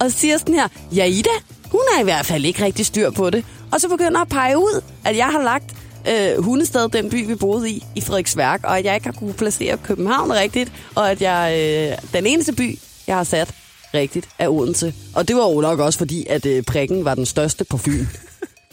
og 0.00 0.12
siger 0.12 0.38
sådan 0.38 0.54
her, 0.54 0.68
ja 0.94 1.04
Ida, 1.04 1.30
hun 1.70 1.80
er 1.96 2.00
i 2.00 2.04
hvert 2.04 2.26
fald 2.26 2.44
ikke 2.44 2.64
rigtig 2.64 2.86
styr 2.86 3.10
på 3.10 3.30
det. 3.30 3.44
Og 3.72 3.80
så 3.80 3.88
begynder 3.88 4.20
at 4.20 4.28
pege 4.28 4.58
ud, 4.58 4.80
at 5.04 5.16
jeg 5.16 5.26
har 5.26 5.42
lagt 5.42 5.74
øh, 6.08 6.44
Hundested, 6.44 6.88
den 6.88 7.10
by, 7.10 7.26
vi 7.26 7.34
boede 7.34 7.70
i, 7.70 7.84
i 7.94 8.00
Frederiksværk, 8.00 8.60
og 8.64 8.78
at 8.78 8.84
jeg 8.84 8.94
ikke 8.94 9.06
har 9.06 9.12
kunne 9.12 9.34
placere 9.34 9.76
København 9.76 10.32
rigtigt, 10.32 10.72
og 10.94 11.10
at 11.10 11.22
jeg 11.22 11.56
øh, 11.58 12.12
den 12.12 12.26
eneste 12.26 12.52
by, 12.52 12.78
jeg 13.06 13.16
har 13.16 13.24
sat 13.24 13.54
rigtigt, 13.94 14.28
er 14.38 14.48
Odense. 14.48 14.94
Og 15.14 15.28
det 15.28 15.36
var 15.36 15.48
jo 15.48 15.60
nok 15.60 15.78
også 15.78 15.98
fordi, 15.98 16.26
at 16.26 16.46
øh, 16.46 16.62
prikken 16.62 17.04
var 17.04 17.14
den 17.14 17.26
største 17.26 17.64
på 17.64 17.78
Fyn. 17.78 18.06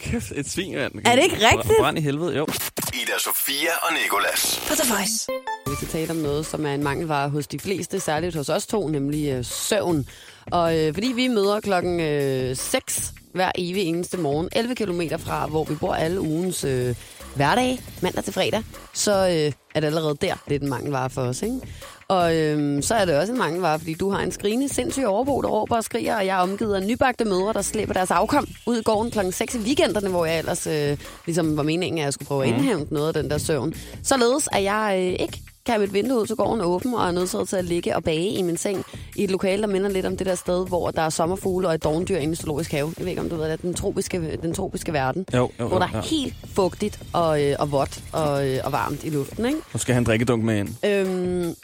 Kæft, 0.01 0.31
et 0.35 0.49
svin, 0.49 0.75
mand. 0.75 0.91
Er 1.05 1.15
det 1.15 1.23
ikke 1.23 1.35
rigtigt? 1.35 1.73
Brænd 1.79 1.97
i 1.97 2.01
helvede, 2.01 2.37
jo. 2.37 2.47
Ida 2.93 3.19
Sofia 3.19 3.71
og 3.81 3.93
Nikolas. 4.03 4.61
På 4.67 4.75
The 4.75 4.93
Voice. 4.93 5.27
Vi 5.67 5.75
skal 5.75 5.87
tale 5.87 6.11
om 6.11 6.15
noget, 6.15 6.45
som 6.45 6.65
er 6.65 6.73
en 6.73 6.83
mangelvare 6.83 7.29
hos 7.29 7.47
de 7.47 7.59
fleste, 7.59 7.99
særligt 7.99 8.35
hos 8.35 8.49
os 8.49 8.67
to, 8.67 8.87
nemlig 8.87 9.29
øh, 9.29 9.45
søvn. 9.45 10.05
Og 10.51 10.77
øh, 10.79 10.93
fordi 10.93 11.07
vi 11.07 11.27
møder 11.27 11.59
klokken 11.59 11.99
øh, 11.99 12.55
6 12.55 13.13
hver 13.33 13.51
evig 13.55 13.83
eneste 13.83 14.17
morgen, 14.17 14.49
11 14.51 14.75
km 14.75 15.01
fra, 15.19 15.47
hvor 15.47 15.63
vi 15.63 15.75
bor 15.75 15.93
alle 15.93 16.21
ugens 16.21 16.63
øh, 16.63 16.95
hverdag, 17.35 17.79
mandag 18.01 18.23
til 18.23 18.33
fredag, 18.33 18.63
så 18.93 19.11
øh, 19.11 19.53
er 19.75 19.79
det 19.79 19.87
allerede 19.87 20.17
der 20.21 20.35
lidt 20.47 20.63
en 20.63 20.69
mangelvare 20.69 21.09
for 21.09 21.21
os, 21.21 21.41
ikke? 21.41 21.59
Og 22.07 22.35
øhm, 22.35 22.81
så 22.81 22.95
er 22.95 23.05
det 23.05 23.17
også 23.17 23.33
en 23.33 23.39
mangelvare, 23.39 23.79
fordi 23.79 23.93
du 23.93 24.09
har 24.09 24.19
en 24.19 24.31
skrigende 24.31 24.69
sindssyg 24.69 25.05
overbo, 25.05 25.41
der 25.41 25.47
råber 25.47 25.75
og 25.75 25.83
skriger, 25.83 26.15
og 26.15 26.25
jeg 26.25 26.37
er 26.37 26.41
omgivet 26.41 26.75
af 26.75 26.83
nybagte 26.83 27.25
mødre, 27.25 27.53
der 27.53 27.61
slæber 27.61 27.93
deres 27.93 28.11
afkom 28.11 28.47
ud 28.65 28.77
i 28.77 28.83
gården 28.83 29.11
klokken 29.11 29.31
6 29.31 29.55
i 29.55 29.57
weekenderne, 29.57 30.09
hvor 30.09 30.25
jeg 30.25 30.39
ellers 30.39 30.67
øh, 30.67 30.97
ligesom 31.25 31.57
var 31.57 31.63
meningen, 31.63 31.99
at 31.99 32.05
jeg 32.05 32.13
skulle 32.13 32.27
prøve 32.27 32.43
at 32.43 32.49
indhævne 32.49 32.85
noget 32.91 33.07
af 33.07 33.13
den 33.13 33.31
der 33.31 33.37
søvn. 33.37 33.73
Således 34.03 34.49
at 34.51 34.63
jeg 34.63 34.95
øh, 34.97 35.25
ikke 35.25 35.39
kan 35.71 35.79
have 35.79 35.87
mit 35.87 35.93
vindue 35.93 36.21
ud 36.21 36.27
til 36.27 36.35
gården 36.35 36.61
åben, 36.61 36.93
og 36.93 37.07
er 37.07 37.11
nødt 37.11 37.49
til 37.49 37.55
at 37.55 37.65
ligge 37.65 37.95
og 37.95 38.03
bage 38.03 38.29
i 38.29 38.41
min 38.41 38.57
seng 38.57 38.85
i 39.15 39.23
et 39.23 39.31
lokale, 39.31 39.61
der 39.61 39.67
minder 39.67 39.89
lidt 39.89 40.05
om 40.05 40.17
det 40.17 40.27
der 40.27 40.35
sted, 40.35 40.67
hvor 40.67 40.91
der 40.91 41.01
er 41.01 41.09
sommerfugle 41.09 41.67
og 41.67 41.73
et 41.73 41.83
dogndyr 41.83 42.17
inde 42.17 42.33
i 42.33 42.35
zoologisk 42.35 42.71
have. 42.71 42.93
Jeg 42.97 43.05
ved 43.05 43.09
ikke, 43.09 43.21
om 43.21 43.29
du 43.29 43.35
ved 43.35 43.51
det, 43.51 43.61
den 43.61 43.73
tropiske, 43.73 44.37
den 44.41 44.53
tropiske 44.53 44.93
verden. 44.93 45.25
Jo, 45.33 45.49
jo, 45.59 45.67
hvor 45.67 45.79
der 45.79 45.87
jo, 45.93 45.97
er 45.97 46.01
ja. 46.03 46.15
helt 46.15 46.35
fugtigt 46.55 46.99
og, 47.13 47.43
øh, 47.43 47.55
og 47.59 47.71
vådt 47.71 48.03
og, 48.11 48.49
øh, 48.49 48.59
og 48.63 48.71
varmt 48.71 49.03
i 49.03 49.09
luften, 49.09 49.45
ikke? 49.45 49.59
Nu 49.73 49.79
skal 49.79 49.95
han 49.95 50.03
drikkedunk 50.03 50.43
med 50.43 50.57
ind. 50.57 50.69
Øhm, 50.85 51.55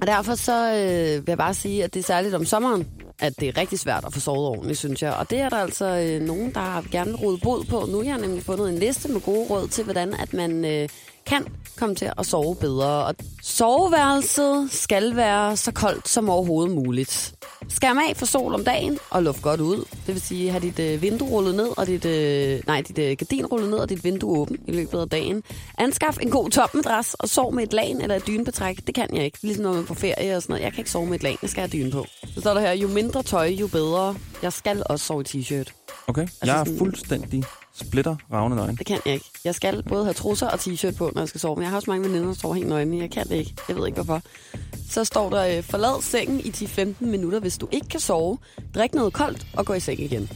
og 0.00 0.06
derfor 0.06 0.34
så 0.34 0.72
øh, 0.72 1.26
vil 1.26 1.30
jeg 1.32 1.38
bare 1.38 1.54
sige, 1.54 1.84
at 1.84 1.94
det 1.94 2.00
er 2.00 2.04
særligt 2.04 2.34
om 2.34 2.44
sommeren, 2.44 2.86
at 3.18 3.40
det 3.40 3.48
er 3.48 3.56
rigtig 3.56 3.78
svært 3.78 4.04
at 4.06 4.12
få 4.14 4.20
sovet 4.20 4.48
ordentligt, 4.48 4.78
synes 4.78 5.02
jeg. 5.02 5.12
Og 5.12 5.30
det 5.30 5.38
er 5.38 5.48
der 5.48 5.56
altså 5.56 5.86
øh, 5.86 6.26
nogen, 6.26 6.54
der 6.54 6.90
gerne 6.90 7.10
vil 7.10 7.16
rode 7.16 7.38
bod 7.42 7.64
på. 7.64 7.86
Nu 7.88 7.98
har 7.98 8.04
jeg 8.04 8.18
nemlig 8.18 8.42
fundet 8.42 8.68
en 8.68 8.78
liste 8.78 9.08
med 9.08 9.20
gode 9.20 9.46
råd 9.50 9.68
til, 9.68 9.84
hvordan 9.84 10.14
at 10.14 10.34
man 10.34 10.64
øh, 10.64 10.88
kan 11.26 11.46
komme 11.78 11.94
til 11.94 12.10
at 12.18 12.26
sove 12.26 12.54
bedre. 12.56 13.04
Og 13.04 13.14
soveværelset 13.42 14.68
skal 14.72 15.16
være 15.16 15.56
så 15.56 15.72
koldt 15.72 16.08
som 16.08 16.28
overhovedet 16.30 16.74
muligt. 16.74 17.34
Skærm 17.68 17.98
af 17.98 18.16
for 18.16 18.26
sol 18.26 18.54
om 18.54 18.64
dagen 18.64 18.98
og 19.10 19.22
luft 19.22 19.42
godt 19.42 19.60
ud. 19.60 19.76
Det 19.76 20.14
vil 20.14 20.20
sige, 20.20 20.50
have 20.50 20.60
dit 20.62 20.78
øh, 20.78 21.02
vindue 21.02 21.28
rullet 21.28 21.54
ned, 21.54 21.78
og 21.78 21.86
dit, 21.86 22.04
øh, 22.04 22.60
nej, 22.66 22.80
dit 22.80 22.98
øh, 22.98 23.16
gardin 23.16 23.46
rullet 23.46 23.70
ned, 23.70 23.78
og 23.78 23.88
dit 23.88 24.04
vindue 24.04 24.38
åbent 24.38 24.60
i 24.68 24.72
løbet 24.72 24.98
af 24.98 25.08
dagen. 25.08 25.42
Anskaf 25.78 26.18
en 26.22 26.30
god 26.30 26.50
topmadras 26.50 27.14
og 27.14 27.28
sov 27.28 27.54
med 27.54 27.62
et 27.62 27.72
lagen 27.72 28.00
eller 28.02 28.16
et 28.16 28.26
dynebetræk. 28.26 28.86
Det 28.86 28.94
kan 28.94 29.16
jeg 29.16 29.24
ikke. 29.24 29.38
Ligesom 29.42 29.62
når 29.64 29.72
man 29.72 29.82
er 29.82 29.86
på 29.86 29.94
ferie 29.94 30.36
og 30.36 30.42
sådan 30.42 30.52
noget. 30.52 30.64
Jeg 30.64 30.72
kan 30.72 30.80
ikke 30.80 30.90
sove 30.90 31.06
med 31.06 31.14
et 31.14 31.22
lagen. 31.22 31.38
Jeg 31.42 31.50
skal 31.50 31.60
have 31.60 31.70
dyne 31.82 31.90
på. 31.90 32.06
Så 32.34 32.40
står 32.40 32.54
der 32.54 32.60
her, 32.60 32.72
jo 32.72 32.88
mindre 32.88 33.22
tøj, 33.22 33.46
jo 33.48 33.66
bedre. 33.66 34.16
Jeg 34.42 34.52
skal 34.52 34.82
også 34.86 35.06
sove 35.06 35.20
i 35.22 35.24
t-shirt. 35.42 35.72
Okay? 36.06 36.22
Jeg 36.42 36.48
er 36.48 36.54
Altså 36.54 36.64
sådan- 36.72 36.78
fuldstændig 36.78 37.44
splitter 37.74 38.16
ravne 38.32 38.56
nøgen. 38.56 38.76
Det 38.76 38.86
kan 38.86 38.98
jeg 39.06 39.14
ikke. 39.14 39.26
Jeg 39.44 39.54
skal 39.54 39.82
både 39.82 40.04
have 40.04 40.14
trusser 40.14 40.46
og 40.48 40.58
t-shirt 40.60 40.96
på, 40.96 41.10
når 41.14 41.22
jeg 41.22 41.28
skal 41.28 41.40
sove. 41.40 41.56
Men 41.56 41.62
jeg 41.62 41.70
har 41.70 41.76
også 41.76 41.90
mange 41.90 42.08
veninder, 42.08 42.26
der 42.28 42.34
sover 42.34 42.54
helt 42.54 42.68
nøgne. 42.68 42.98
Jeg 42.98 43.10
kan 43.10 43.28
det 43.28 43.34
ikke. 43.36 43.54
Jeg 43.68 43.76
ved 43.76 43.86
ikke, 43.86 44.02
hvorfor. 44.02 44.22
Så 44.90 45.04
står 45.04 45.30
der, 45.30 45.56
øh, 45.56 45.62
forlad 45.64 46.02
sengen 46.02 46.40
i 46.40 46.50
10-15 46.50 46.94
minutter, 47.00 47.40
hvis 47.40 47.58
du 47.58 47.68
ikke 47.72 47.88
kan 47.88 48.00
sove. 48.00 48.38
Drik 48.74 48.94
noget 48.94 49.12
koldt 49.12 49.46
og 49.56 49.66
gå 49.66 49.72
i 49.72 49.80
seng 49.80 50.00
igen. 50.00 50.30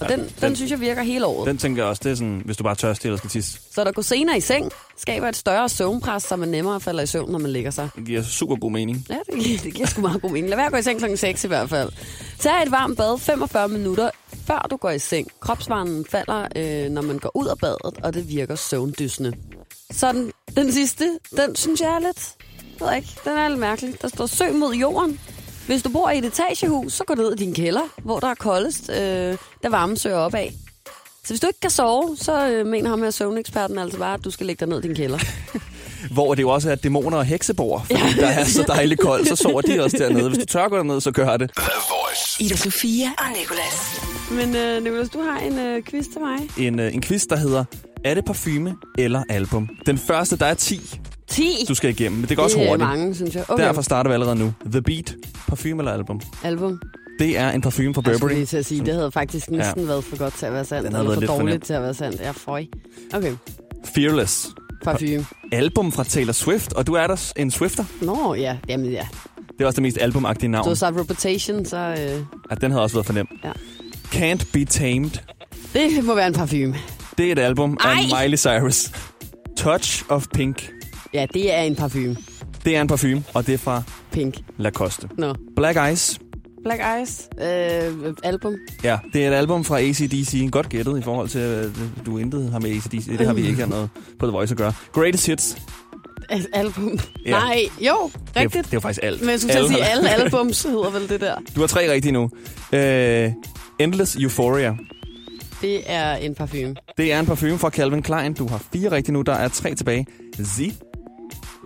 Og 0.00 0.08
den, 0.08 0.18
den, 0.20 0.28
den 0.40 0.56
synes 0.56 0.70
jeg 0.70 0.80
virker 0.80 1.02
hele 1.02 1.26
året. 1.26 1.46
Den. 1.48 1.58
Tænker 1.58 1.82
jeg 1.82 1.88
også, 1.90 2.00
det 2.04 2.10
er 2.12 2.14
sådan, 2.16 2.42
hvis 2.44 2.56
du 2.56 2.62
bare 2.62 2.70
er 2.70 2.74
tørstig 2.76 3.08
eller 3.08 3.18
skal 3.18 3.30
tisse. 3.30 3.58
Så 3.74 3.84
der 3.84 3.92
går 3.92 4.02
senere 4.02 4.36
i 4.36 4.40
seng, 4.40 4.70
skaber 4.96 5.28
et 5.28 5.36
større 5.36 5.68
søvnpres, 5.68 6.22
så 6.22 6.36
man 6.36 6.48
nemmere 6.48 6.80
falder 6.80 7.02
i 7.02 7.06
søvn, 7.06 7.30
når 7.30 7.38
man 7.38 7.50
lægger 7.50 7.70
sig. 7.70 7.88
Det 7.96 8.04
giver 8.06 8.22
super 8.22 8.56
god 8.56 8.70
mening. 8.70 9.06
Ja, 9.10 9.16
det, 9.34 9.44
giver- 9.44 9.58
det 9.58 9.74
giver 9.74 9.86
sgu 9.86 10.00
meget 10.00 10.22
god 10.22 10.30
mening. 10.30 10.48
Lad 10.48 10.56
være 10.56 10.66
at 10.66 10.72
gå 10.72 10.78
i 10.78 10.82
seng 10.82 10.98
klokken 10.98 11.16
6 11.16 11.44
i 11.44 11.48
hvert 11.48 11.68
fald. 11.70 11.90
Tag 12.38 12.62
et 12.62 12.70
varmt 12.70 12.96
bad 12.96 13.18
45 13.18 13.68
minutter, 13.68 14.10
før 14.46 14.66
du 14.70 14.76
går 14.76 14.90
i 14.90 14.98
seng. 14.98 15.28
Kropsvarmen 15.40 16.06
falder, 16.10 16.48
øh, 16.56 16.90
når 16.90 17.02
man 17.02 17.18
går 17.18 17.30
ud 17.34 17.46
af 17.46 17.58
badet, 17.58 18.04
og 18.04 18.14
det 18.14 18.28
virker 18.28 18.54
søvndysende. 18.54 19.32
Så 19.90 20.12
den, 20.12 20.32
den 20.56 20.72
sidste, 20.72 21.18
den 21.36 21.56
synes 21.56 21.80
jeg 21.80 21.94
er 21.94 21.98
lidt... 21.98 22.34
Jeg 22.80 22.88
ved 22.88 22.96
ikke, 22.96 23.08
den 23.24 23.32
er 23.32 23.48
lidt 23.48 23.60
mærkelig. 23.60 24.02
Der 24.02 24.08
står 24.08 24.26
søg 24.26 24.54
mod 24.54 24.74
jorden. 24.74 25.20
Hvis 25.66 25.82
du 25.82 25.88
bor 25.88 26.10
i 26.10 26.18
et 26.18 26.24
etagehus, 26.24 26.92
så 26.92 27.04
går 27.04 27.14
du 27.14 27.22
ud 27.22 27.32
i 27.32 27.36
din 27.36 27.54
kælder, 27.54 27.82
hvor 28.02 28.20
der 28.20 28.26
er 28.26 28.34
koldest, 28.34 28.90
øh, 28.90 28.96
der 29.62 29.68
varmen 29.68 29.96
søger 29.96 30.16
opad. 30.16 30.46
Så 31.24 31.28
hvis 31.28 31.40
du 31.40 31.46
ikke 31.46 31.60
kan 31.60 31.70
sove, 31.70 32.16
så 32.16 32.48
øh, 32.48 32.66
mener 32.66 32.90
ham 32.90 33.02
her 33.02 33.10
søvneksperten 33.10 33.78
altså 33.78 33.98
bare, 33.98 34.14
at 34.14 34.24
du 34.24 34.30
skal 34.30 34.46
lægge 34.46 34.60
dig 34.60 34.68
ned 34.68 34.84
i 34.84 34.86
din 34.86 34.96
kælder. 34.96 35.18
Hvor 36.14 36.34
det 36.34 36.42
jo 36.42 36.48
også 36.48 36.70
er 36.70 36.74
dæmoner 36.74 37.18
og 37.18 37.24
heksebor, 37.24 37.78
fordi 37.78 38.20
der 38.20 38.26
er 38.26 38.44
så 38.44 38.64
dejligt 38.68 39.00
koldt, 39.00 39.28
så 39.28 39.36
sover 39.36 39.60
de 39.60 39.80
også 39.80 39.96
dernede. 39.98 40.28
Hvis 40.28 40.38
du 40.38 40.44
tør 40.46 40.68
gå 40.68 40.76
derned, 40.76 41.00
så 41.00 41.10
gør 41.10 41.36
det. 41.36 41.50
Ida 42.40 42.56
Sofia 42.56 43.08
og 43.18 43.24
Nicolas. 43.38 44.13
Men 44.30 44.56
øh, 44.56 44.82
Nicolas, 44.84 45.08
du 45.08 45.20
har 45.20 45.38
en 45.38 45.58
øh, 45.58 45.82
quiz 45.82 46.04
til 46.06 46.20
mig. 46.20 46.66
En, 46.66 46.80
øh, 46.80 46.94
en 46.94 47.02
quiz, 47.02 47.22
der 47.30 47.36
hedder, 47.36 47.64
er 48.04 48.14
det 48.14 48.24
parfume 48.24 48.74
eller 48.98 49.22
album? 49.28 49.68
Den 49.86 49.98
første, 49.98 50.36
der 50.36 50.46
er 50.46 50.54
10, 50.54 50.80
10. 51.28 51.42
du 51.68 51.74
skal 51.74 51.90
igennem, 51.90 52.18
men 52.20 52.28
det 52.28 52.36
går 52.36 52.44
også 52.44 52.56
det 52.58 52.64
er 52.64 52.68
hurtigt. 52.68 52.88
mange, 52.88 53.14
synes 53.14 53.34
jeg. 53.34 53.44
Okay. 53.50 53.64
Derfor 53.64 53.82
starter 53.82 54.10
vi 54.10 54.14
allerede 54.14 54.36
nu. 54.36 54.52
The 54.70 54.82
Beat, 54.82 55.14
parfume 55.48 55.80
eller 55.82 55.92
album? 55.92 56.20
Album. 56.44 56.80
Det 57.18 57.38
er 57.38 57.50
en 57.50 57.60
parfume 57.60 57.94
fra 57.94 58.02
Jeg 58.06 58.14
skulle 58.16 58.20
Burberry. 58.20 58.34
lige 58.36 58.46
til 58.46 58.56
at 58.56 58.66
sige, 58.66 58.84
det 58.84 58.94
havde 58.94 59.12
faktisk 59.12 59.50
næsten 59.50 59.80
ja. 59.80 59.86
været 59.86 60.04
for 60.04 60.18
godt 60.18 60.34
til 60.34 60.46
at 60.46 60.52
være 60.52 60.64
sandt. 60.64 60.84
Den 60.86 60.92
havde 60.94 61.06
været 61.06 61.14
for 61.16 61.20
lidt 61.20 61.28
dårligt 61.30 61.54
nem. 61.54 61.60
til 61.60 61.72
at 61.74 61.82
være 61.82 61.94
sandt. 61.94 62.20
Ja, 62.20 62.30
føj. 62.30 62.64
Okay, 63.14 63.32
Fearless. 63.94 64.48
parfume. 64.84 65.26
Album 65.52 65.92
fra 65.92 66.04
Taylor 66.04 66.32
Swift, 66.32 66.72
og 66.72 66.86
du 66.86 66.92
er 66.92 67.06
der 67.06 67.32
en 67.36 67.50
Swifter. 67.50 67.84
Nå, 68.02 68.34
ja. 68.34 68.56
Jamen 68.68 68.90
ja. 68.90 69.06
Det 69.58 69.60
er 69.62 69.66
også 69.66 69.76
det 69.76 69.82
mest 69.82 69.98
albumagtige 70.00 70.48
Du 70.48 70.50
navn. 70.52 70.68
har 70.68 70.74
sagt 70.74 70.96
Reputation, 70.96 71.64
så 71.64 71.76
øh, 71.76 71.96
Ja, 72.50 72.54
den 72.60 72.70
havde 72.70 72.82
også 72.82 72.96
været 72.96 73.06
for 73.06 73.12
nem. 73.12 73.26
Ja. 73.44 73.52
Can't 74.14 74.46
Be 74.52 74.64
Tamed. 74.64 75.10
det 75.72 76.04
må 76.04 76.14
være 76.14 76.26
en 76.26 76.32
parfume. 76.34 76.74
Det 77.18 77.28
er 77.28 77.32
et 77.32 77.38
album 77.38 77.78
af 77.80 77.94
Ej! 78.12 78.22
Miley 78.22 78.38
Cyrus. 78.38 78.90
Touch 79.56 80.04
of 80.08 80.26
Pink. 80.34 80.70
Ja, 81.14 81.26
det 81.34 81.54
er 81.54 81.60
en 81.60 81.76
parfume. 81.76 82.16
Det 82.64 82.76
er 82.76 82.80
en 82.80 82.86
parfume, 82.86 83.24
og 83.34 83.46
det 83.46 83.54
er 83.54 83.58
fra 83.58 83.82
Pink. 84.12 84.34
Lacoste. 84.58 85.08
Nå. 85.18 85.34
Black 85.56 85.78
Ice. 85.92 86.18
Black 86.64 86.80
Eyes. 86.98 87.28
Øh, 87.40 88.14
album. 88.22 88.54
Ja, 88.84 88.98
det 89.12 89.24
er 89.24 89.30
et 89.30 89.34
album 89.34 89.64
fra 89.64 89.78
ACDC. 89.80 90.48
Godt 90.50 90.68
gættet 90.68 90.98
i 90.98 91.02
forhold 91.02 91.28
til, 91.28 91.38
at 91.38 91.68
du 92.06 92.18
intet 92.18 92.50
har 92.52 92.58
med 92.58 92.70
ACDC. 92.70 93.18
Det 93.18 93.26
har 93.26 93.34
vi 93.34 93.42
ikke 93.42 93.56
her 93.56 93.66
noget 93.66 93.88
på 94.18 94.26
The 94.26 94.32
Voice 94.32 94.52
at 94.52 94.58
gøre. 94.58 94.72
Greatest 94.92 95.26
Hits. 95.26 95.56
Al- 96.28 96.46
album. 96.52 96.98
Ja. 97.26 97.30
Nej, 97.30 97.62
jo, 97.80 98.10
Det 98.12 98.36
er, 98.36 98.40
rigtigt. 98.40 98.64
det 98.64 98.72
er 98.72 98.76
jo 98.76 98.80
faktisk 98.80 99.00
alt. 99.02 99.20
Men 99.20 99.30
jeg 99.30 99.40
skulle 99.40 99.58
at 99.58 99.68
sige, 99.68 99.84
alle 99.84 100.10
albums 100.10 100.62
hedder 100.62 100.90
vel 100.90 101.08
det 101.08 101.20
der. 101.20 101.34
Du 101.56 101.60
har 101.60 101.66
tre 101.66 101.92
rigtige 101.92 102.12
nu. 102.12 102.22
Uh, 102.22 102.78
Endless 103.78 104.16
Euphoria. 104.16 104.76
Det 105.62 105.82
er 105.86 106.14
en 106.14 106.34
parfume. 106.34 106.74
Det 106.96 107.12
er 107.12 107.20
en 107.20 107.26
parfume 107.26 107.58
fra 107.58 107.70
Calvin 107.70 108.02
Klein. 108.02 108.34
Du 108.34 108.46
har 108.48 108.62
fire 108.72 108.90
rigtige 108.90 109.12
nu. 109.12 109.22
Der 109.22 109.32
er 109.34 109.48
tre 109.48 109.74
tilbage. 109.74 110.06
Z. 110.44 110.60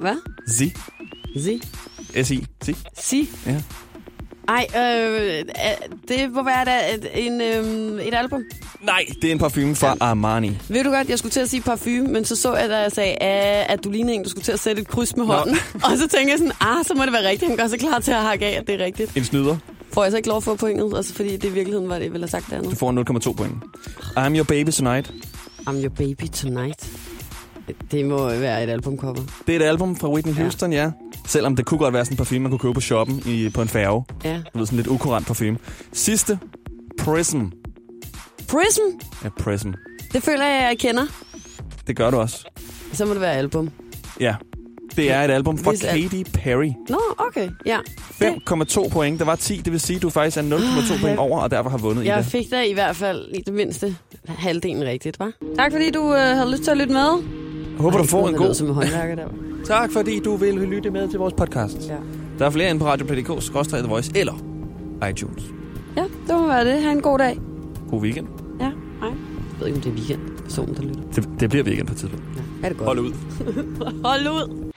Hvad? 0.00 0.16
Z. 0.50 0.60
Zi. 1.38 1.62
S-I. 2.22 2.46
Z. 2.64 2.68
Si. 2.98 3.28
Ja. 3.46 3.62
Ej, 4.48 4.66
øh, 4.76 5.38
øh, 5.38 5.44
det 6.08 6.32
må 6.32 6.42
være 6.44 6.64
da 6.64 6.78
et, 6.94 7.26
en, 7.26 7.40
øh, 7.40 8.02
et 8.06 8.14
album. 8.14 8.42
Nej, 8.82 9.04
det 9.22 9.28
er 9.28 9.32
en 9.32 9.38
parfume 9.38 9.76
fra 9.76 9.96
Armani. 10.00 10.58
Ved 10.68 10.84
du 10.84 10.90
godt, 10.90 11.08
jeg 11.08 11.18
skulle 11.18 11.32
til 11.32 11.40
at 11.40 11.48
sige 11.50 11.60
parfume, 11.62 12.02
men 12.02 12.24
så 12.24 12.36
så 12.36 12.54
jeg, 12.56 12.68
da 12.68 12.76
jeg 12.78 12.92
sagde, 12.92 13.10
"Ah, 13.22 13.72
at 13.72 13.84
du 13.84 13.90
ligner 13.90 14.12
en, 14.12 14.22
du 14.22 14.28
skulle 14.28 14.44
til 14.44 14.52
at 14.52 14.60
sætte 14.60 14.82
et 14.82 14.88
kryds 14.88 15.16
med 15.16 15.26
Nå. 15.26 15.32
hånden. 15.32 15.56
Og 15.84 15.90
så 15.98 16.08
tænkte 16.08 16.30
jeg 16.30 16.38
sådan, 16.38 16.52
ah, 16.60 16.84
så 16.84 16.94
må 16.94 17.04
det 17.04 17.12
være 17.12 17.28
rigtigt. 17.28 17.48
Han 17.48 17.56
gør 17.58 17.66
sig 17.68 17.78
klar 17.78 17.98
til 17.98 18.12
at 18.12 18.22
hakke 18.22 18.46
af, 18.46 18.58
at 18.60 18.66
det 18.66 18.80
er 18.80 18.84
rigtigt. 18.84 19.16
En 19.16 19.24
snyder. 19.24 19.56
Får 19.98 20.02
jeg 20.04 20.10
så 20.12 20.16
ikke 20.16 20.28
lov 20.28 20.36
at 20.36 20.42
få 20.42 20.56
pointet? 20.56 20.92
Altså, 20.96 21.14
fordi 21.14 21.36
det 21.36 21.44
i 21.48 21.52
virkeligheden 21.52 21.88
var 21.88 21.94
det, 21.94 22.04
jeg 22.04 22.12
ville 22.12 22.24
have 22.24 22.30
sagt 22.30 22.50
der 22.50 22.62
nu. 22.62 22.70
Du 22.70 22.76
får 22.76 23.20
0,2 23.30 23.32
point. 23.32 23.54
I'm 24.18 24.36
Your 24.36 24.44
Baby 24.44 24.70
Tonight. 24.70 25.12
I'm 25.68 25.74
your 25.82 25.88
baby 25.88 26.28
tonight. 26.32 26.90
Det 27.90 28.06
må 28.06 28.28
være 28.28 28.64
et 28.64 28.70
albumcover. 28.70 29.14
Det 29.46 29.56
er 29.56 29.60
et 29.60 29.64
album 29.64 29.96
fra 29.96 30.08
Whitney 30.10 30.34
Ja. 30.34 30.40
Houston, 30.42 30.72
ja. 30.72 30.90
Selvom 31.26 31.56
det 31.56 31.66
kunne 31.66 31.78
godt 31.78 31.94
være 31.94 32.04
sådan 32.04 32.12
en 32.14 32.16
parfume, 32.16 32.40
man 32.40 32.50
kunne 32.50 32.58
købe 32.58 32.74
på 32.74 32.80
shoppen 32.80 33.22
i, 33.26 33.48
på 33.48 33.62
en 33.62 33.68
færge. 33.68 34.04
Ja. 34.24 34.36
Du 34.54 34.58
ved, 34.58 34.66
sådan 34.66 34.76
lidt 34.76 34.86
ukurant 34.86 35.26
parfume. 35.26 35.58
Sidste. 35.92 36.38
Prism. 36.98 37.40
Prism, 38.48 38.80
Ja, 39.24 39.28
Prism. 39.40 39.70
det 40.12 40.22
føler 40.22 40.44
jeg, 40.46 40.62
jeg 40.70 40.78
kender. 40.78 41.06
Det 41.86 41.96
gør 41.96 42.10
du 42.10 42.16
også. 42.16 42.44
Så 42.92 43.04
må 43.06 43.12
det 43.12 43.20
være 43.20 43.32
album. 43.34 43.70
Ja. 44.20 44.34
Det 44.98 45.12
er 45.12 45.20
et 45.22 45.30
album 45.30 45.58
fra 45.58 45.70
Hvis 45.70 45.84
al- 45.84 46.02
Katy 46.02 46.22
Perry. 46.34 46.70
Nå, 46.88 46.98
okay, 47.18 47.48
ja. 47.66 47.78
5,2 48.22 48.88
point. 48.88 49.18
Der 49.18 49.24
var 49.24 49.36
10, 49.36 49.56
det 49.56 49.72
vil 49.72 49.80
sige, 49.80 49.96
at 49.96 50.02
du 50.02 50.10
faktisk 50.10 50.36
er 50.36 50.42
0,2 50.42 51.00
point 51.00 51.18
over, 51.18 51.38
og 51.40 51.50
derfor 51.50 51.70
har 51.70 51.78
vundet 51.78 52.04
i 52.04 52.06
Jeg 52.06 52.18
det. 52.18 52.26
fik 52.26 52.50
da 52.50 52.62
i 52.62 52.72
hvert 52.72 52.96
fald 52.96 53.28
i 53.34 53.42
det 53.46 53.54
mindste 53.54 53.96
halvdelen 54.28 54.84
rigtigt, 54.84 55.18
var. 55.18 55.32
Tak 55.56 55.72
fordi 55.72 55.90
du 55.90 56.14
øh, 56.14 56.20
havde 56.20 56.50
lyst 56.50 56.62
til 56.62 56.70
at 56.70 56.76
lytte 56.76 56.92
med. 56.92 57.22
Håber, 57.78 57.98
du 57.98 58.04
får 58.04 58.28
en 58.28 58.32
Det 58.34 58.40
lød 58.40 58.46
god... 58.48 58.54
som 58.54 58.66
en 58.68 58.74
håndværker 58.74 59.14
der. 59.14 59.26
Tak, 59.66 59.92
fordi 59.92 60.20
du 60.20 60.36
vil 60.36 60.54
lytte 60.54 60.90
med 60.90 61.08
til 61.08 61.18
vores 61.18 61.34
podcast. 61.34 61.88
Ja. 61.88 61.94
Der 62.38 62.46
er 62.46 62.50
flere 62.50 62.70
inde 62.70 62.80
på 62.80 62.86
radioplay.dk, 62.86 63.68
The 63.68 63.88
Voice, 63.88 64.12
eller 64.14 64.32
iTunes. 65.10 65.42
ja, 65.96 66.02
det 66.02 66.10
må 66.36 66.46
være 66.46 66.64
det. 66.64 66.82
Ha' 66.82 66.90
en 66.92 67.00
god 67.00 67.18
dag. 67.18 67.38
God 67.90 68.00
weekend. 68.02 68.26
Ja, 68.60 68.64
hej. 69.00 69.08
Jeg 69.08 69.60
ved 69.60 69.66
ikke, 69.66 69.76
om 69.76 69.82
det 69.82 69.90
er 69.90 69.94
weekend. 69.96 70.20
Personen, 70.44 70.74
der 70.74 70.82
lytter. 70.82 71.00
Det, 71.14 71.28
det 71.40 71.50
bliver 71.50 71.64
weekend 71.64 71.86
på 71.86 71.92
et 71.92 71.98
tidspunkt. 71.98 72.24
Ja, 72.36 72.42
er 72.64 72.68
det 72.68 72.78
godt. 72.78 72.86
Hold 72.86 72.98
ud. 72.98 73.12
Hold 74.08 74.26
ud. 74.28 74.72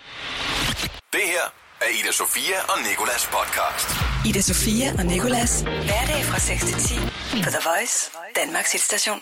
Det 1.14 1.26
her 1.34 1.46
er 1.82 1.90
Ida 2.00 2.12
Sofia 2.12 2.58
og 2.70 2.78
Nikolas 2.90 3.24
podcast. 3.38 3.88
Ida 4.30 4.42
Sofia 4.42 4.88
og 5.00 5.06
Nicolas. 5.06 5.62
Hverdag 5.62 6.22
fra 6.30 6.40
6 6.40 6.66
til 6.66 6.76
10 6.76 6.96
på 7.44 7.50
The 7.56 7.62
Voice, 7.70 8.12
Danmarks 8.36 8.72
hitstation. 8.72 9.20